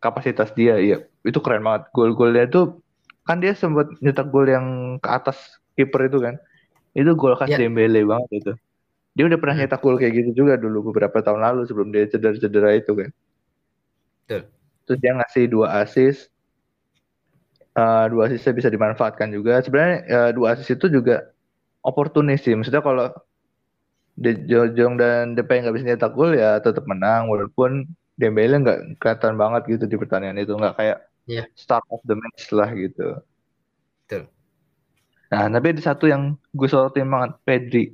Kapasitas 0.00 0.52
dia, 0.57 0.76
iya. 0.76 1.04
Itu 1.25 1.40
keren 1.45 1.64
banget. 1.64 1.88
Gol-golnya 1.92 2.49
tuh 2.49 2.80
kan 3.25 3.38
dia 3.38 3.52
sempat 3.52 3.88
nyetak 4.00 4.33
gol 4.33 4.49
yang 4.49 4.97
ke 4.99 5.09
atas 5.09 5.61
kiper 5.76 6.09
itu 6.09 6.19
kan. 6.21 6.35
Itu 6.92 7.16
gol 7.16 7.37
khas 7.37 7.52
ya. 7.52 7.57
Dembele 7.61 8.04
banget 8.04 8.30
itu. 8.45 8.52
Dia 9.14 9.25
udah 9.26 9.38
pernah 9.38 9.57
hmm. 9.59 9.64
nyetak 9.69 9.80
gol 9.80 9.97
kayak 9.97 10.12
gitu 10.19 10.30
juga 10.45 10.54
dulu 10.61 10.92
beberapa 10.92 11.21
tahun 11.21 11.40
lalu 11.42 11.69
sebelum 11.69 11.88
dia 11.92 12.09
cedera-cedera 12.09 12.76
itu 12.76 12.92
kan. 12.97 13.11
Betul. 14.25 14.42
Terus 14.88 14.99
dia 14.99 15.12
ngasih 15.16 15.45
dua 15.47 15.66
assist. 15.85 16.33
Uh, 17.71 18.11
dua 18.11 18.26
assistnya 18.26 18.52
bisa 18.57 18.69
dimanfaatkan 18.69 19.30
juga. 19.30 19.62
Sebenarnya 19.62 19.97
uh, 20.11 20.30
dua 20.35 20.59
assist 20.59 20.75
itu 20.75 20.90
juga 20.90 21.30
oportunis 21.84 22.44
sih. 22.44 22.54
Maksudnya 22.56 22.84
kalau 22.84 23.12
De 24.20 24.37
Jong 24.49 25.00
dan 25.00 25.32
Depay 25.32 25.64
nggak 25.64 25.75
bisa 25.80 25.87
nyetak 25.88 26.12
gol 26.12 26.37
ya 26.37 26.60
tetap 26.60 26.84
menang 26.84 27.32
walaupun 27.32 27.88
Dembele 28.20 28.60
nggak 28.60 29.00
kelihatan 29.00 29.40
banget 29.40 29.62
gitu 29.64 29.84
di 29.88 29.96
pertandingan 29.96 30.44
itu 30.44 30.52
nggak 30.52 30.76
kayak 30.76 30.99
yeah. 31.25 31.49
start 31.56 31.80
of 31.88 32.04
the 32.04 32.12
match 32.12 32.52
lah 32.52 32.68
gitu. 32.76 33.16
Betul. 34.04 34.28
Nah 35.32 35.49
tapi 35.49 35.66
ada 35.72 35.80
satu 35.80 36.04
yang 36.04 36.37
gue 36.52 36.68
sorotin 36.68 37.08
banget 37.08 37.32
Pedri. 37.49 37.84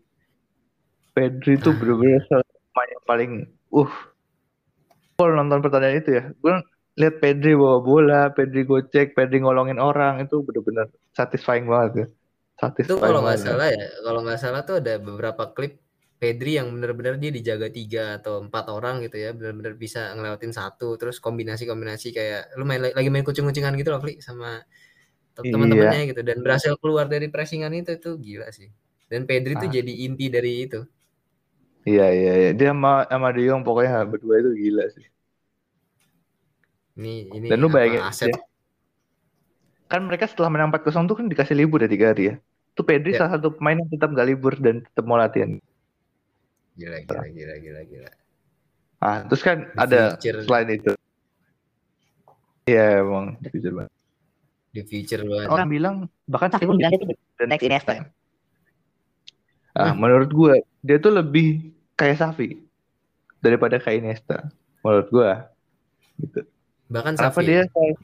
Pedri 1.14 1.62
tuh 1.62 1.71
ah. 1.71 1.78
bener-bener 1.78 2.26
pemain 2.26 2.88
yang 2.90 3.05
paling 3.07 3.31
uh 3.71 3.93
kalau 5.16 5.33
nonton 5.38 5.62
pertandingan 5.62 6.02
itu 6.02 6.11
ya 6.11 6.25
gue 6.35 6.55
lihat 6.97 7.14
Pedri 7.23 7.52
bawa 7.55 7.78
bola, 7.85 8.23
Pedri 8.35 8.66
gocek, 8.66 9.14
Pedri 9.14 9.38
ngolongin 9.38 9.78
orang 9.78 10.26
itu 10.26 10.43
bener-bener 10.43 10.90
satisfying 11.14 11.71
banget 11.71 11.93
ya 11.95 12.07
itu 12.57 12.95
kalau 12.97 13.21
nggak 13.21 13.41
salah 13.41 13.69
ya, 13.69 13.87
kalau 14.01 14.21
nggak 14.25 14.41
salah 14.41 14.61
tuh 14.65 14.80
ada 14.80 14.97
beberapa 14.97 15.52
klip 15.52 15.80
Pedri 16.17 16.57
yang 16.57 16.73
benar-benar 16.73 17.21
dia 17.21 17.28
dijaga 17.28 17.69
tiga 17.69 18.17
atau 18.17 18.41
empat 18.41 18.73
orang 18.73 19.04
gitu 19.04 19.21
ya, 19.21 19.37
benar-benar 19.37 19.76
bisa 19.76 20.17
ngelewatin 20.17 20.49
satu, 20.49 20.97
terus 20.97 21.21
kombinasi-kombinasi 21.21 22.09
kayak 22.17 22.57
lu 22.57 22.65
main 22.65 22.80
lagi 22.80 23.13
main 23.13 23.21
kucing-kucingan 23.21 23.76
gitu 23.76 23.93
loh, 23.93 24.00
Fli, 24.00 24.25
sama 24.25 24.65
teman-temannya 25.37 26.09
iya. 26.09 26.11
gitu 26.17 26.25
dan 26.25 26.41
berhasil 26.41 26.73
keluar 26.80 27.04
dari 27.04 27.28
pressingan 27.28 27.69
itu 27.76 28.00
itu 28.00 28.17
gila 28.17 28.49
sih. 28.49 28.73
Dan 29.13 29.28
Pedri 29.28 29.61
ah. 29.61 29.69
tuh 29.69 29.69
jadi 29.69 29.93
inti 30.09 30.33
dari 30.33 30.65
itu. 30.65 30.80
Iya 31.85 32.09
iya 32.09 32.33
iya, 32.41 32.50
dia 32.57 32.73
sama 32.73 33.04
sama 33.07 33.28
De 33.37 33.45
Jong 33.45 33.61
pokoknya 33.61 34.09
berdua 34.09 34.41
itu 34.41 34.50
gila 34.57 34.85
sih. 34.89 35.07
Ini 36.97 37.15
ini 37.28 37.47
Dan 37.52 37.61
lu 37.61 37.69
bayangin 37.69 38.00
aset 38.00 38.33
kan 39.87 40.02
mereka 40.02 40.26
setelah 40.26 40.50
menang 40.50 40.75
4-0 40.75 41.07
tuh 41.07 41.17
kan 41.23 41.26
dikasih 41.30 41.54
libur 41.54 41.78
ya 41.78 41.87
tiga 41.87 42.11
hari 42.11 42.35
ya. 42.35 42.35
Itu 42.76 42.84
Pedri 42.84 43.17
ya. 43.17 43.25
salah 43.25 43.41
satu 43.41 43.56
pemain 43.56 43.80
yang 43.80 43.89
tetap 43.89 44.12
gak 44.12 44.28
libur 44.28 44.52
dan 44.60 44.84
tetap 44.84 45.08
mau 45.08 45.17
latihan. 45.17 45.56
Gila, 46.76 47.08
gila, 47.08 47.25
gila, 47.32 47.54
gila, 47.56 47.80
gila. 47.89 48.10
Ah, 49.00 49.25
terus 49.25 49.41
kan 49.41 49.65
di 49.65 49.80
ada 49.80 50.21
future. 50.21 50.45
selain 50.45 50.69
itu. 50.76 50.93
Iya, 52.69 53.00
emang 53.00 53.41
di 53.41 53.49
future 53.49 53.73
banget. 53.73 53.93
Di 54.76 54.82
future 54.84 55.25
banget. 55.25 55.49
Orang 55.49 55.69
bilang 55.73 55.95
bahkan 56.28 56.52
pun 56.52 56.76
bilang 56.76 56.93
itu 56.93 57.08
next 57.49 57.65
Iniesta. 57.65 58.12
Ah, 59.73 59.93
hmm. 59.93 59.97
menurut 59.97 60.28
gue 60.28 60.54
dia 60.84 61.00
tuh 61.00 61.17
lebih 61.17 61.73
kayak 61.97 62.21
Safi 62.21 62.60
daripada 63.41 63.80
kayak 63.80 64.04
Iniesta. 64.04 64.52
Menurut 64.84 65.08
gue. 65.08 65.30
Gitu. 66.28 66.41
Bahkan 66.93 67.17
Kenapa 67.17 67.41
Safi. 67.41 67.49
dia 67.49 67.65
kayak 67.73 67.97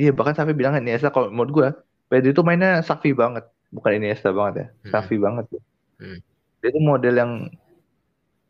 Iya 0.00 0.10
bahkan 0.16 0.34
sampai 0.34 0.54
bilang 0.58 0.74
Iniesta 0.82 1.14
kalau 1.14 1.30
menurut 1.30 1.52
gue 1.54 1.68
Pedri 2.10 2.34
itu 2.34 2.42
mainnya 2.42 2.82
Safi 2.82 3.14
banget 3.14 3.46
bukan 3.70 4.02
Iniesta 4.02 4.34
banget 4.34 4.54
ya 4.54 4.66
hmm. 4.66 4.90
Safi 4.92 5.16
banget 5.16 5.44
tuh 5.50 5.62
hmm. 6.02 6.18
dia 6.60 6.68
itu 6.68 6.80
model 6.82 7.14
yang 7.14 7.32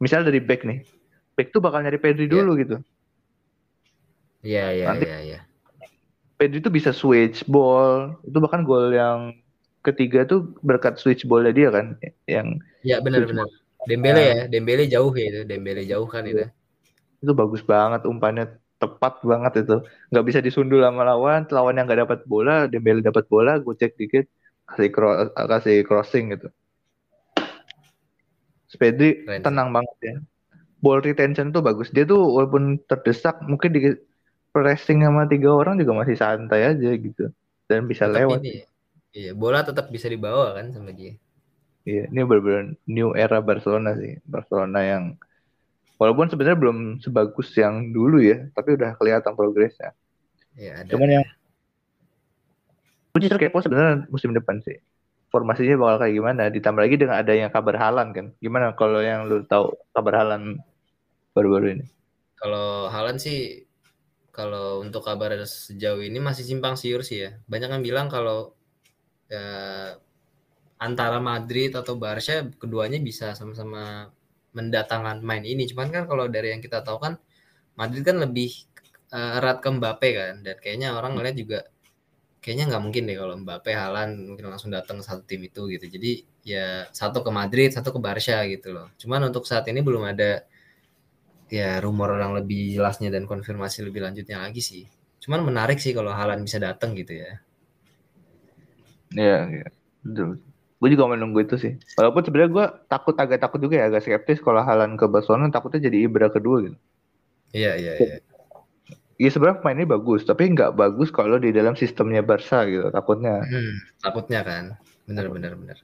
misal 0.01 0.25
dari 0.25 0.41
back 0.41 0.65
nih 0.65 0.81
back 1.41 1.57
tuh 1.57 1.65
bakal 1.65 1.81
nyari 1.81 1.97
Pedri 1.97 2.29
yeah. 2.29 2.33
dulu 2.37 2.53
gitu. 2.61 2.77
Iya 4.45 4.67
iya 4.77 4.87
iya 5.01 5.19
iya. 5.25 5.41
Pedri 6.37 6.61
tuh 6.61 6.69
bisa 6.69 6.93
switch 6.93 7.49
ball 7.49 8.21
itu 8.29 8.37
bahkan 8.37 8.61
gol 8.61 8.93
yang 8.93 9.33
ketiga 9.81 10.29
tuh 10.29 10.53
berkat 10.61 11.01
switch 11.01 11.25
ballnya 11.25 11.57
dia 11.57 11.69
kan 11.73 11.97
yang 12.29 12.61
Iya 12.85 13.01
benar 13.01 13.25
benar. 13.25 13.49
Dembele 13.89 14.21
ya 14.21 14.41
Dembele 14.45 14.85
jauh 14.85 15.13
ya 15.17 15.25
itu 15.33 15.41
Dembele 15.49 15.89
jauh 15.89 16.05
kan 16.05 16.29
itu. 16.29 16.45
Itu 17.25 17.33
bagus 17.33 17.65
banget 17.65 18.05
umpannya 18.05 18.61
tepat 18.77 19.25
banget 19.25 19.65
itu. 19.65 19.81
Nggak 20.13 20.25
bisa 20.29 20.39
disundul 20.45 20.85
sama 20.85 21.09
lawan 21.09 21.49
lawan 21.49 21.81
yang 21.81 21.89
nggak 21.89 22.05
dapat 22.05 22.19
bola 22.29 22.69
Dembele 22.69 23.01
dapat 23.01 23.25
bola 23.33 23.57
gue 23.57 23.73
cek 23.77 23.97
dikit 23.97 24.29
kasih 24.73 24.91
cross, 24.91 25.19
kasih 25.35 25.77
crossing 25.85 26.25
gitu. 26.35 26.49
Spedri 28.71 29.27
tenang 29.43 29.75
banget 29.75 29.97
ya. 30.03 30.15
Ball 30.81 31.03
retention 31.03 31.53
tuh 31.53 31.61
bagus. 31.61 31.93
Dia 31.93 32.07
tuh 32.07 32.23
walaupun 32.23 32.81
terdesak 32.87 33.43
mungkin 33.45 33.71
di 33.75 33.81
pressing 34.51 35.05
sama 35.05 35.29
tiga 35.29 35.53
orang 35.53 35.77
juga 35.77 36.07
masih 36.07 36.17
santai 36.17 36.71
aja 36.71 36.91
gitu. 36.97 37.35
Dan 37.67 37.87
bisa 37.87 38.09
tetap 38.09 38.19
lewat. 38.27 38.39
ini, 38.43 38.67
iya 39.15 39.31
bola 39.35 39.63
tetap 39.63 39.91
bisa 39.93 40.07
dibawa 40.07 40.57
kan 40.57 40.73
sama 40.73 40.91
dia. 40.95 41.15
Iya 41.85 42.09
ini 42.09 42.21
benar-benar 42.23 42.79
new 42.87 43.13
era 43.13 43.39
Barcelona 43.43 43.95
sih. 43.99 44.19
Barcelona 44.27 44.81
yang 44.83 45.05
Walaupun 46.01 46.33
sebenarnya 46.33 46.57
belum 46.57 46.79
sebagus 47.05 47.53
yang 47.61 47.93
dulu 47.93 48.25
ya, 48.25 48.49
tapi 48.57 48.73
udah 48.73 48.97
kelihatan 48.97 49.37
progresnya. 49.37 49.93
Ya, 50.57 50.81
ada. 50.81 50.89
Cuman 50.89 51.21
yang 51.21 51.27
justru 53.19 53.39
kepo 53.43 53.59
sebenarnya 53.59 54.07
musim 54.13 54.31
depan 54.31 54.63
sih. 54.63 54.79
Formasinya 55.31 55.79
bakal 55.79 56.07
kayak 56.07 56.15
gimana? 56.15 56.43
Ditambah 56.51 56.83
lagi 56.83 56.97
dengan 56.99 57.17
adanya 57.19 57.49
kabar 57.51 57.75
Halan 57.79 58.15
kan. 58.15 58.27
Gimana 58.39 58.75
kalau 58.75 59.03
yang 59.03 59.27
lu 59.27 59.47
tahu 59.47 59.75
kabar 59.95 60.23
Halan 60.23 60.59
baru-baru 61.35 61.79
ini? 61.79 61.85
Kalau 62.39 62.91
Halan 62.91 63.19
sih 63.19 63.67
kalau 64.31 64.83
untuk 64.83 65.03
kabar 65.03 65.35
sejauh 65.43 66.03
ini 66.03 66.19
masih 66.23 66.47
simpang 66.47 66.75
siur 66.75 67.03
sih 67.03 67.27
ya. 67.27 67.31
Banyak 67.47 67.79
yang 67.79 67.83
bilang 67.83 68.07
kalau 68.11 68.55
ya, 69.31 69.95
antara 70.83 71.23
Madrid 71.23 71.75
atau 71.77 71.95
Barca 71.95 72.47
keduanya 72.59 72.99
bisa 72.99 73.35
sama-sama 73.39 74.11
mendatangkan 74.51 75.23
main 75.23 75.47
ini. 75.47 75.67
Cuman 75.71 75.95
kan 75.95 76.11
kalau 76.11 76.27
dari 76.27 76.51
yang 76.55 76.63
kita 76.63 76.83
tahu 76.83 76.99
kan 76.99 77.15
Madrid 77.79 78.03
kan 78.03 78.19
lebih 78.19 78.51
uh, 79.15 79.39
erat 79.39 79.63
ke 79.63 79.69
Mbappe 79.71 80.09
kan 80.11 80.35
dan 80.43 80.57
kayaknya 80.59 80.95
orang 80.99 81.15
ngeliat 81.15 81.37
juga 81.39 81.70
kayaknya 82.41 82.65
nggak 82.73 82.83
mungkin 82.83 83.03
deh 83.09 83.17
kalau 83.21 83.35
Mbappe 83.41 83.71
Halan 83.73 84.11
mungkin 84.35 84.45
langsung 84.49 84.73
datang 84.73 85.01
ke 85.01 85.05
satu 85.05 85.23
tim 85.29 85.41
itu 85.45 85.69
gitu. 85.71 85.87
Jadi 85.87 86.11
ya 86.45 86.89
satu 86.91 87.21
ke 87.21 87.31
Madrid, 87.33 87.71
satu 87.73 87.93
ke 87.95 88.01
Barca 88.01 88.45
gitu 88.49 88.73
loh. 88.73 88.89
Cuman 89.01 89.29
untuk 89.29 89.45
saat 89.45 89.69
ini 89.69 89.81
belum 89.85 90.05
ada 90.09 90.45
ya 91.51 91.79
rumor 91.85 92.17
yang 92.17 92.33
lebih 92.35 92.79
jelasnya 92.79 93.11
dan 93.13 93.29
konfirmasi 93.29 93.85
lebih 93.85 94.01
lanjutnya 94.05 94.41
lagi 94.41 94.63
sih. 94.65 94.85
Cuman 95.21 95.45
menarik 95.45 95.79
sih 95.79 95.93
kalau 95.93 96.11
Halan 96.11 96.41
bisa 96.43 96.57
datang 96.57 96.97
gitu 96.97 97.13
ya. 97.15 97.39
Iya, 99.13 99.39
iya. 99.53 99.67
Betul 100.01 100.41
gue 100.81 100.89
juga 100.97 101.13
menunggu 101.13 101.45
itu 101.45 101.61
sih 101.61 101.73
walaupun 102.01 102.25
sebenarnya 102.25 102.51
gue 102.57 102.67
takut 102.89 103.13
agak 103.21 103.37
takut 103.37 103.61
juga 103.61 103.85
ya 103.85 103.93
agak 103.93 104.01
skeptis 104.01 104.41
kalau 104.41 104.65
halan 104.65 104.97
ke 104.97 105.05
Barcelona 105.05 105.53
takutnya 105.53 105.93
jadi 105.93 106.09
ibra 106.09 106.33
kedua 106.33 106.65
gitu 106.65 106.77
iya 107.53 107.77
iya 107.77 107.93
iya 108.01 108.17
ya 109.21 109.29
sebenarnya 109.29 109.61
pemainnya 109.61 109.87
bagus, 109.93 110.25
tapi 110.25 110.49
nggak 110.57 110.81
bagus 110.81 111.13
kalau 111.13 111.37
di 111.37 111.53
dalam 111.53 111.77
sistemnya 111.77 112.25
Barca 112.25 112.65
gitu. 112.65 112.89
Takutnya. 112.89 113.45
Hmm, 113.45 113.77
takutnya 114.01 114.41
kan. 114.41 114.65
Bener 115.05 115.29
bener 115.29 115.53
bener. 115.61 115.79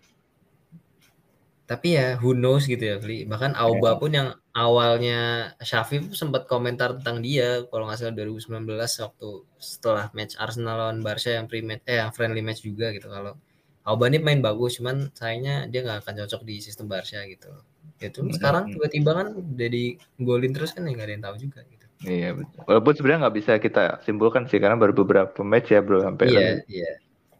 Tapi 1.66 1.98
ya 1.98 2.16
who 2.22 2.32
knows 2.32 2.64
gitu 2.64 2.80
ya, 2.80 2.96
Fli. 2.96 3.26
Bahkan 3.26 3.58
Auba 3.58 3.98
pun 3.98 4.14
yang 4.14 4.32
awalnya 4.54 5.52
pun 5.60 6.14
sempat 6.14 6.46
komentar 6.46 6.96
tentang 6.96 7.20
dia 7.20 7.66
kalau 7.68 7.90
nggak 7.90 7.98
salah 8.00 8.14
2019 8.14 8.70
waktu 8.78 9.30
setelah 9.58 10.06
match 10.14 10.38
Arsenal 10.38 10.78
lawan 10.78 11.02
Barca 11.02 11.34
yang 11.34 11.50
pre-match 11.50 11.82
eh 11.90 11.98
yang 12.00 12.14
friendly 12.14 12.40
match 12.40 12.62
juga 12.62 12.94
gitu 12.94 13.10
kalau 13.10 13.34
Auba 13.82 14.06
ini 14.06 14.22
main 14.22 14.38
bagus 14.38 14.78
cuman 14.78 15.10
sayangnya 15.12 15.66
dia 15.66 15.82
nggak 15.82 16.06
akan 16.06 16.14
cocok 16.24 16.42
di 16.46 16.62
sistem 16.62 16.86
Barca 16.86 17.20
gitu. 17.26 17.50
Ya 17.98 18.08
tuh 18.14 18.30
sekarang 18.30 18.70
tiba-tiba 18.70 19.10
kan 19.12 19.28
jadi 19.58 19.98
golin 20.22 20.54
terus 20.54 20.70
kan 20.70 20.86
ya 20.86 20.94
nggak 20.94 21.06
ada 21.06 21.14
yang 21.18 21.24
tahu 21.26 21.36
juga 21.50 21.60
gitu. 21.66 21.75
Iya 22.04 22.36
betul. 22.36 22.60
Walaupun 22.68 22.92
sebenarnya 22.92 23.20
nggak 23.24 23.36
bisa 23.36 23.52
kita 23.56 23.82
simpulkan 24.04 24.44
sih 24.44 24.58
karena 24.58 24.76
baru 24.76 24.92
beberapa 24.92 25.40
match 25.40 25.70
ya 25.70 25.80
bro 25.80 26.00
sampai 26.00 26.28
Iya, 26.28 26.48
iya. 26.68 26.90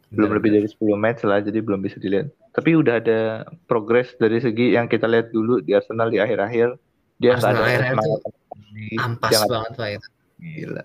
belum 0.09 0.33
lebih 0.33 0.49
dari 0.55 0.64
10 0.64 0.97
match 0.97 1.21
lah 1.23 1.40
jadi 1.40 1.59
belum 1.61 1.81
bisa 1.81 1.99
dilihat. 1.99 2.31
Tapi 2.57 2.73
udah 2.73 2.95
ada 2.97 3.45
progres 3.66 4.14
dari 4.16 4.38
segi 4.38 4.73
yang 4.73 4.87
kita 4.87 5.05
lihat 5.05 5.29
dulu 5.29 5.61
di 5.61 5.77
Arsenal 5.77 6.09
di 6.09 6.16
akhir-akhir 6.16 6.69
dia 7.16 7.33
nggak 7.33 7.37
Arsenal 7.37 7.59
ada 7.59 7.69
akhir-akhir 7.69 7.92
semangat 7.92 8.21
ampas 8.97 9.31
Jangan- 9.31 9.51
banget 9.51 9.73
Pak 9.75 9.88
itu. 9.92 10.09
gila. 10.37 10.83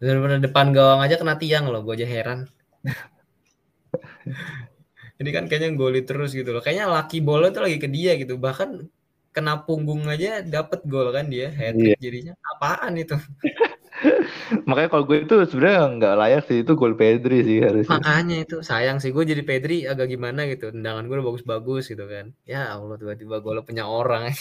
Bener-bener 0.00 0.38
depan 0.40 0.66
gawang 0.72 1.00
aja 1.00 1.16
kena 1.16 1.36
tiang 1.36 1.68
loh, 1.68 1.84
gue 1.84 1.92
aja 1.92 2.08
heran. 2.08 2.48
Ini 5.20 5.28
kan 5.28 5.44
kayaknya 5.44 5.76
golin 5.76 6.08
terus 6.08 6.32
gitu 6.32 6.48
loh. 6.48 6.64
Kayaknya 6.64 6.88
laki 6.88 7.20
bola 7.20 7.52
tuh 7.52 7.68
lagi 7.68 7.76
ke 7.76 7.84
dia 7.84 8.16
gitu. 8.16 8.40
Bahkan 8.40 8.88
kena 9.30 9.62
punggung 9.62 10.02
aja 10.10 10.42
dapet 10.42 10.80
gol 10.90 11.08
kan 11.14 11.26
dia 11.30 11.48
hat 11.54 11.74
Iya. 11.78 11.94
jadinya. 11.98 12.32
Apaan 12.56 12.98
itu? 12.98 13.14
Makanya 14.68 14.88
kalau 14.88 15.04
gue 15.04 15.16
itu 15.28 15.34
sebenarnya 15.50 15.80
nggak 16.00 16.14
layak 16.16 16.40
sih 16.48 16.56
itu 16.64 16.72
gol 16.72 16.94
Pedri 16.96 17.44
sih 17.44 17.58
harusnya. 17.60 18.00
Makanya 18.00 18.36
itu 18.48 18.56
sayang 18.64 18.96
sih 19.02 19.10
gue 19.12 19.24
jadi 19.26 19.42
Pedri 19.44 19.84
agak 19.84 20.08
gimana 20.08 20.48
gitu. 20.48 20.72
Tendangan 20.74 21.04
gue 21.06 21.14
udah 21.20 21.26
bagus-bagus 21.30 21.84
gitu 21.92 22.04
kan. 22.08 22.32
Ya 22.48 22.72
Allah 22.74 22.96
tiba-tiba 22.96 23.38
gol 23.44 23.60
punya 23.62 23.84
orang. 23.86 24.32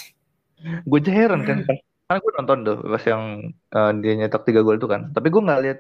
Gue 0.88 1.00
aja 1.04 1.12
heran 1.12 1.42
kan 1.48 1.64
pas 1.64 1.80
karena 2.10 2.20
gue 2.26 2.32
nonton 2.42 2.58
tuh 2.68 2.78
pas 2.90 3.04
yang 3.06 3.24
eh, 3.54 3.92
dia 4.02 4.14
nyetak 4.20 4.42
tiga 4.48 4.62
gol 4.66 4.76
itu 4.80 4.88
kan. 4.88 5.12
Tapi 5.12 5.28
gue 5.30 5.42
nggak 5.44 5.62
lihat 5.66 5.80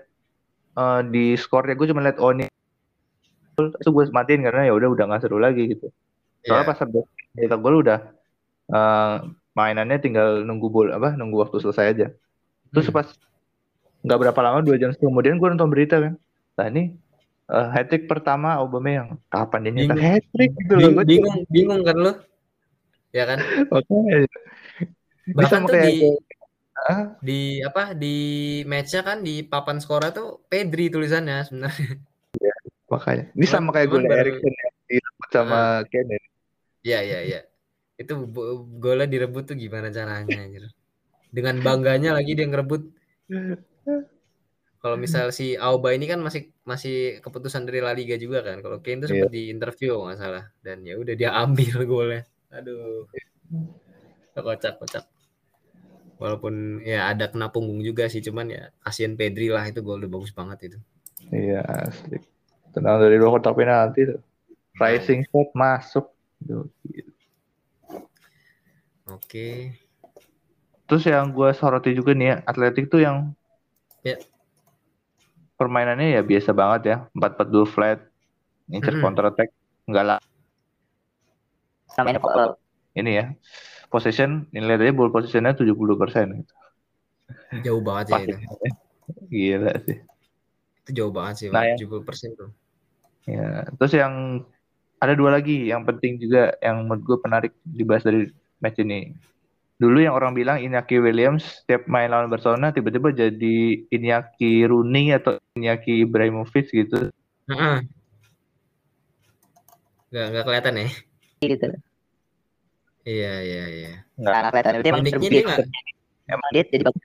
eh, 0.77 1.01
di 1.13 1.25
skornya 1.39 1.73
gue 1.79 1.87
cuma 1.89 2.01
lihat 2.05 2.17
gol. 2.19 2.45
itu 3.59 3.89
gue 3.91 4.03
matiin 4.15 4.41
karena 4.47 4.71
ya 4.71 4.73
udah 4.75 4.89
udah 4.95 5.03
nggak 5.07 5.21
seru 5.23 5.37
lagi 5.39 5.63
gitu. 5.75 5.87
Soalnya 6.47 6.63
Iya. 6.63 6.69
pas 6.71 6.79
habis 6.79 7.05
nyetak 7.35 7.59
gol 7.59 7.75
udah 7.83 7.99
eh, 8.69 9.15
mainannya 9.51 9.97
tinggal 9.97 10.45
nunggu 10.45 10.67
bol 10.69 10.87
apa 10.89 11.13
nunggu 11.13 11.41
waktu 11.41 11.57
selesai 11.59 11.85
aja. 11.91 12.07
Terus 12.69 12.87
Hmm. 12.89 12.95
pas 12.95 13.07
nggak 13.99 14.19
berapa 14.21 14.39
lama 14.39 14.59
dua 14.63 14.79
jam 14.79 14.95
kemudian 14.95 15.35
gue 15.35 15.47
nonton 15.49 15.67
berita 15.67 15.99
kan. 15.99 16.13
Nah 16.55 16.65
ini 16.69 16.83
uh, 17.47 17.67
hat 17.69 17.89
trick 17.89 18.05
pertama 18.05 18.55
Aubameyang. 18.55 19.19
Kapan 19.27 19.59
dia 19.67 19.71
nyetak 19.73 19.97
Bingung. 19.97 20.13
hat 20.15 20.23
trick 20.31 20.51
gitu 20.55 20.73
loh. 20.77 20.81
Bing- 20.81 20.95
Gue 20.95 21.05
bingung, 21.05 21.37
bingung 21.49 21.81
kan 21.83 21.95
lu? 21.97 22.13
Ya 23.09 23.23
kan? 23.25 23.39
Makanya. 23.73 24.13
Ini 25.25 25.33
Bahkan 25.35 25.49
sama 25.51 25.67
tuh 25.67 25.73
kayak 25.75 25.89
di 25.89 25.97
Ah, 26.79 27.11
di 27.19 27.59
apa 27.59 27.91
di 27.91 28.15
matchnya 28.63 29.03
kan 29.03 29.19
di 29.19 29.43
papan 29.43 29.83
skornya 29.83 30.15
tuh 30.15 30.39
Pedri 30.47 30.87
tulisannya 30.87 31.43
sebenarnya. 31.43 31.99
makanya. 32.87 33.25
Ini 33.35 33.45
sama 33.51 33.75
kayak 33.75 33.87
gue 33.91 33.99
Erikson 33.99 34.47
yang 34.55 34.73
direbut 34.87 35.29
sama 35.29 35.59
Kane. 35.91 36.17
Iya 36.79 36.99
iya 37.03 37.19
iya. 37.27 37.39
Itu 37.99 38.25
golnya 38.79 39.05
direbut 39.11 39.43
tuh 39.51 39.59
gimana 39.59 39.91
caranya 39.91 40.39
anjir. 40.39 40.71
Dengan 41.29 41.59
bangganya 41.59 42.15
lagi 42.15 42.31
dia 42.31 42.47
ngerebut. 42.47 42.87
Kalau 44.79 44.95
misal 44.95 45.35
si 45.35 45.59
Auba 45.59 45.91
ini 45.91 46.07
kan 46.07 46.23
masih 46.23 46.55
masih 46.63 47.19
keputusan 47.19 47.67
dari 47.67 47.83
La 47.83 47.91
Liga 47.91 48.15
juga 48.15 48.39
kan. 48.39 48.63
Kalau 48.63 48.79
Kane 48.79 49.03
tuh 49.03 49.11
Iya. 49.11 49.27
sempat 49.27 49.31
di 49.35 49.41
interview 49.51 49.99
nggak 49.99 50.15
salah 50.15 50.45
dan 50.63 50.87
ya 50.87 50.95
udah 50.95 51.13
dia 51.19 51.35
ambil 51.35 51.83
golnya. 51.83 52.23
Aduh. 52.55 53.11
Kocak 54.39 54.79
kocak. 54.79 55.03
Walaupun 56.15 56.79
ya 56.87 57.11
ada 57.11 57.27
kena 57.27 57.51
punggung 57.51 57.83
juga 57.83 58.07
sih 58.07 58.23
cuman 58.23 58.47
ya 58.55 58.71
kasihan 58.79 59.19
Pedri 59.19 59.51
lah 59.51 59.67
itu 59.67 59.83
gol 59.83 59.99
udah 59.99 60.11
bagus 60.11 60.31
banget 60.31 60.71
itu. 60.71 60.77
Iya 61.35 61.59
asli. 61.59 62.23
Tenang 62.71 63.03
dari 63.03 63.19
luar 63.19 63.39
kotak 63.43 63.59
penalti 63.59 64.07
tuh. 64.07 64.23
Rising 64.79 65.27
shot 65.27 65.51
masuk. 65.51 66.07
Oke. 69.09 69.73
Terus 70.89 71.03
yang 71.05 71.25
gue 71.37 71.49
soroti 71.53 71.93
juga 71.93 72.11
nih 72.17 72.27
ya, 72.33 72.35
Atletik 72.49 72.89
tuh 72.89 73.01
yang 73.05 73.17
Ya. 74.03 74.15
permainannya 75.59 76.15
ya 76.15 76.21
biasa 76.23 76.51
banget 76.55 76.81
ya, 76.91 76.95
4-4-2 77.15 77.65
flat, 77.67 77.99
ngincer 78.69 78.95
Mm-mm. 78.95 79.03
counter 79.03 79.25
attack, 79.29 79.49
enggak 79.89 80.05
lah 80.09 80.19
Namanya 81.97 82.19
kok 82.23 82.55
ini 82.95 83.11
ya. 83.19 83.25
Possession, 83.89 84.45
ini 84.53 84.63
lihat 84.69 84.81
aja 84.85 84.93
ball 84.93 85.09
positionnya 85.09 85.57
70% 85.57 86.25
gitu. 86.45 86.53
Jauh 87.65 87.81
banget 87.81 88.05
ya 88.13 88.17
itu. 88.29 88.37
Gila 89.33 89.73
sih. 89.85 89.97
Itu 90.85 90.91
jauh 90.97 91.13
banget 91.13 91.35
sih, 91.41 91.47
Nah, 91.49 91.61
Pak. 91.61 91.65
ya. 91.65 91.75
70% 91.77 92.31
tuh. 92.37 92.49
Ya, 93.29 93.65
terus 93.77 93.93
yang 93.93 94.13
ada 94.97 95.13
dua 95.13 95.29
lagi 95.37 95.69
yang 95.69 95.85
penting 95.85 96.17
juga 96.17 96.53
yang 96.65 96.85
menurut 96.85 97.01
gue 97.05 97.17
menarik 97.25 97.51
dibahas 97.65 98.03
dari 98.05 98.29
match 98.59 98.79
ini. 98.79 99.11
Dulu 99.79 100.03
yang 100.03 100.11
orang 100.11 100.35
bilang 100.35 100.59
Iñaki 100.59 100.99
Williams 100.99 101.63
setiap 101.63 101.87
main 101.87 102.11
lawan 102.11 102.27
Barcelona 102.27 102.75
tiba-tiba 102.75 103.15
jadi 103.15 103.87
Iñaki 103.87 104.67
Rooney 104.67 105.15
atau 105.15 105.39
Iñaki 105.55 106.03
Ibrahimovic 106.03 106.67
gitu. 106.67 107.07
Heeh. 107.47 107.77
Nggak, 110.11 110.25
nggak 110.35 110.43
kelihatan 110.43 110.73
ya? 110.83 110.87
gitu. 111.39 111.67
Iya, 113.07 113.33
iya, 113.39 113.63
iya. 113.71 113.93
Karena 114.19 114.49
kelihatan 114.51 114.73
itu 114.75 114.87
emang 114.91 115.03
dia 115.07 115.41
nggak, 115.47 115.59
Emang 116.29 116.49
Dia 116.53 116.63
jadi 116.67 116.83
bagus. 116.85 117.03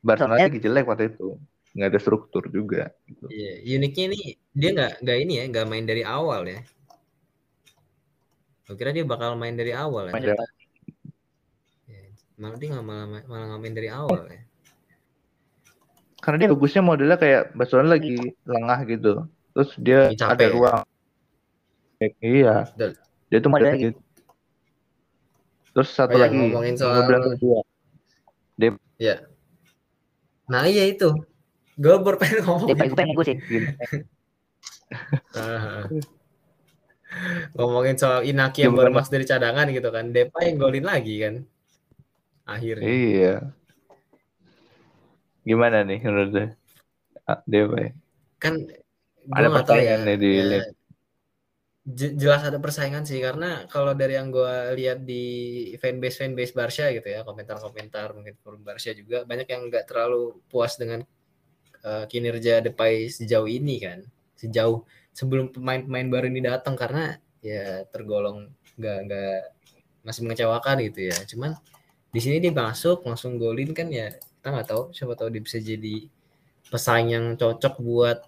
Barcelona 0.00 0.48
lagi 0.48 0.58
jelek 0.64 0.84
waktu 0.88 1.04
itu. 1.12 1.36
Nggak 1.76 1.88
ada 1.92 2.00
struktur 2.00 2.44
juga. 2.48 2.88
Gitu. 3.04 3.26
iya. 3.28 3.76
Uniknya 3.76 4.04
ini 4.10 4.20
dia 4.56 4.70
nggak, 4.72 4.92
nggak 5.04 5.18
ini 5.20 5.32
ya, 5.36 5.44
nggak 5.52 5.66
main 5.68 5.84
dari 5.84 6.02
awal 6.08 6.48
ya. 6.48 6.64
Gue 8.64 8.76
kira 8.80 8.96
dia 8.96 9.04
bakal 9.04 9.36
main 9.36 9.52
dari 9.52 9.76
awal 9.76 10.08
ya. 10.08 10.12
Main 10.16 10.24
ternyata. 10.24 10.44
Ya, 10.48 10.53
malah 12.34 12.56
dia 12.58 12.68
nggak 12.74 12.86
malah, 12.86 13.06
malah 13.30 13.44
nggak 13.54 13.60
main 13.62 13.74
dari 13.74 13.90
awal 13.90 14.22
ya. 14.26 14.40
Karena 16.18 16.36
dia 16.40 16.48
bagusnya 16.50 16.82
modelnya 16.82 17.18
kayak 17.20 17.42
Barcelona 17.52 17.88
lagi 18.00 18.16
lengah 18.48 18.78
gitu. 18.88 19.12
Terus 19.54 19.70
dia 19.78 20.00
capek 20.16 20.32
ada 20.32 20.44
ya? 20.44 20.50
ruang. 20.56 20.82
Iya. 22.24 22.56
Betul. 22.72 22.90
Dia 23.28 23.38
tuh 23.38 23.50
modelnya 23.52 23.74
Modelnya 23.76 23.92
gitu. 23.92 24.00
Terus 25.74 25.88
satu 25.90 26.14
Oh 26.14 26.18
iya, 26.18 26.24
lagi 26.30 26.36
ngomongin 26.38 26.74
soal- 26.78 26.94
gua 26.96 27.04
bilang 27.06 27.22
kedua. 27.34 27.58
Nah 30.48 30.62
iya 30.68 30.84
itu. 30.88 31.08
Gue 31.74 31.94
baru 31.98 32.16
pengen 32.20 32.46
ngomong. 32.46 32.68
Dia 32.70 32.86
gue 32.86 32.94
pengen 32.94 33.14
gue 33.18 33.26
sih. 33.26 33.36
Ngomongin 37.54 37.94
soal 37.98 38.26
Inaki 38.26 38.66
yang 38.66 38.74
baru 38.74 38.90
Gimana? 38.90 39.02
masuk 39.02 39.12
dari 39.18 39.26
cadangan 39.26 39.66
gitu 39.70 39.88
kan. 39.90 40.10
Depay 40.14 40.54
yang 40.54 40.58
golin 40.58 40.86
lagi 40.86 41.14
kan. 41.22 41.34
Akhirnya. 42.44 42.84
Iya. 42.84 43.34
Gimana 45.44 45.84
nih 45.84 46.00
menurut 46.04 46.30
lu? 46.32 46.46
Dewa 47.48 47.76
ya? 47.80 47.92
Kan 48.40 48.54
Ada 49.32 49.48
ya. 49.48 49.52
persaingan 49.56 50.00
nih 50.04 50.16
di 50.20 50.32
ya, 50.36 50.60
jelas 51.92 52.40
ada 52.40 52.56
persaingan 52.56 53.04
sih 53.04 53.20
karena 53.20 53.68
kalau 53.68 53.92
dari 53.92 54.16
yang 54.16 54.32
gue 54.32 54.72
lihat 54.72 55.04
di 55.04 55.24
fanbase 55.76 56.16
fanbase 56.24 56.56
Barca 56.56 56.88
gitu 56.88 57.04
ya 57.04 57.20
komentar-komentar 57.28 58.16
mungkin 58.16 58.40
forum 58.40 58.64
Barca 58.64 58.96
juga 58.96 59.28
banyak 59.28 59.44
yang 59.44 59.68
nggak 59.68 59.84
terlalu 59.84 60.40
puas 60.48 60.80
dengan 60.80 61.04
eh, 61.84 62.04
kinerja 62.08 62.64
Depay 62.64 63.12
sejauh 63.12 63.44
ini 63.44 63.84
kan 63.84 64.00
sejauh 64.32 64.80
sebelum 65.12 65.52
pemain-pemain 65.52 66.08
baru 66.08 66.26
ini 66.32 66.40
datang 66.40 66.72
karena 66.72 67.20
ya 67.44 67.84
tergolong 67.92 68.48
nggak 68.80 68.98
nggak 69.04 69.40
masih 70.08 70.20
mengecewakan 70.24 70.76
gitu 70.88 71.12
ya 71.12 71.18
cuman 71.28 71.52
di 72.14 72.20
sini 72.22 72.38
dia 72.38 72.54
masuk 72.54 73.02
langsung 73.02 73.34
golin 73.36 73.74
kan 73.74 73.90
ya 73.90 74.14
kita 74.14 74.48
nggak 74.54 74.68
tahu 74.70 74.82
siapa 74.94 75.18
tahu 75.18 75.28
dia 75.34 75.42
bisa 75.42 75.58
jadi 75.58 76.06
pesaing 76.70 77.10
yang 77.10 77.26
cocok 77.34 77.74
buat 77.82 78.18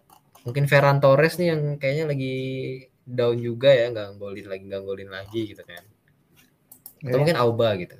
mungkin 0.42 0.66
Ferran 0.66 0.98
Torres 0.98 1.38
nih 1.38 1.54
yang 1.54 1.62
kayaknya 1.78 2.04
lagi 2.10 2.34
down 3.06 3.38
juga 3.38 3.70
ya 3.70 3.94
nggak 3.94 4.18
golin 4.18 4.46
lagi 4.50 4.62
nggak 4.66 4.82
golin 4.82 5.10
lagi 5.10 5.54
gitu 5.54 5.62
kan 5.62 5.82
atau 7.06 7.06
Iya. 7.06 7.18
mungkin 7.22 7.38
Auba 7.38 7.68
gitu 7.78 7.94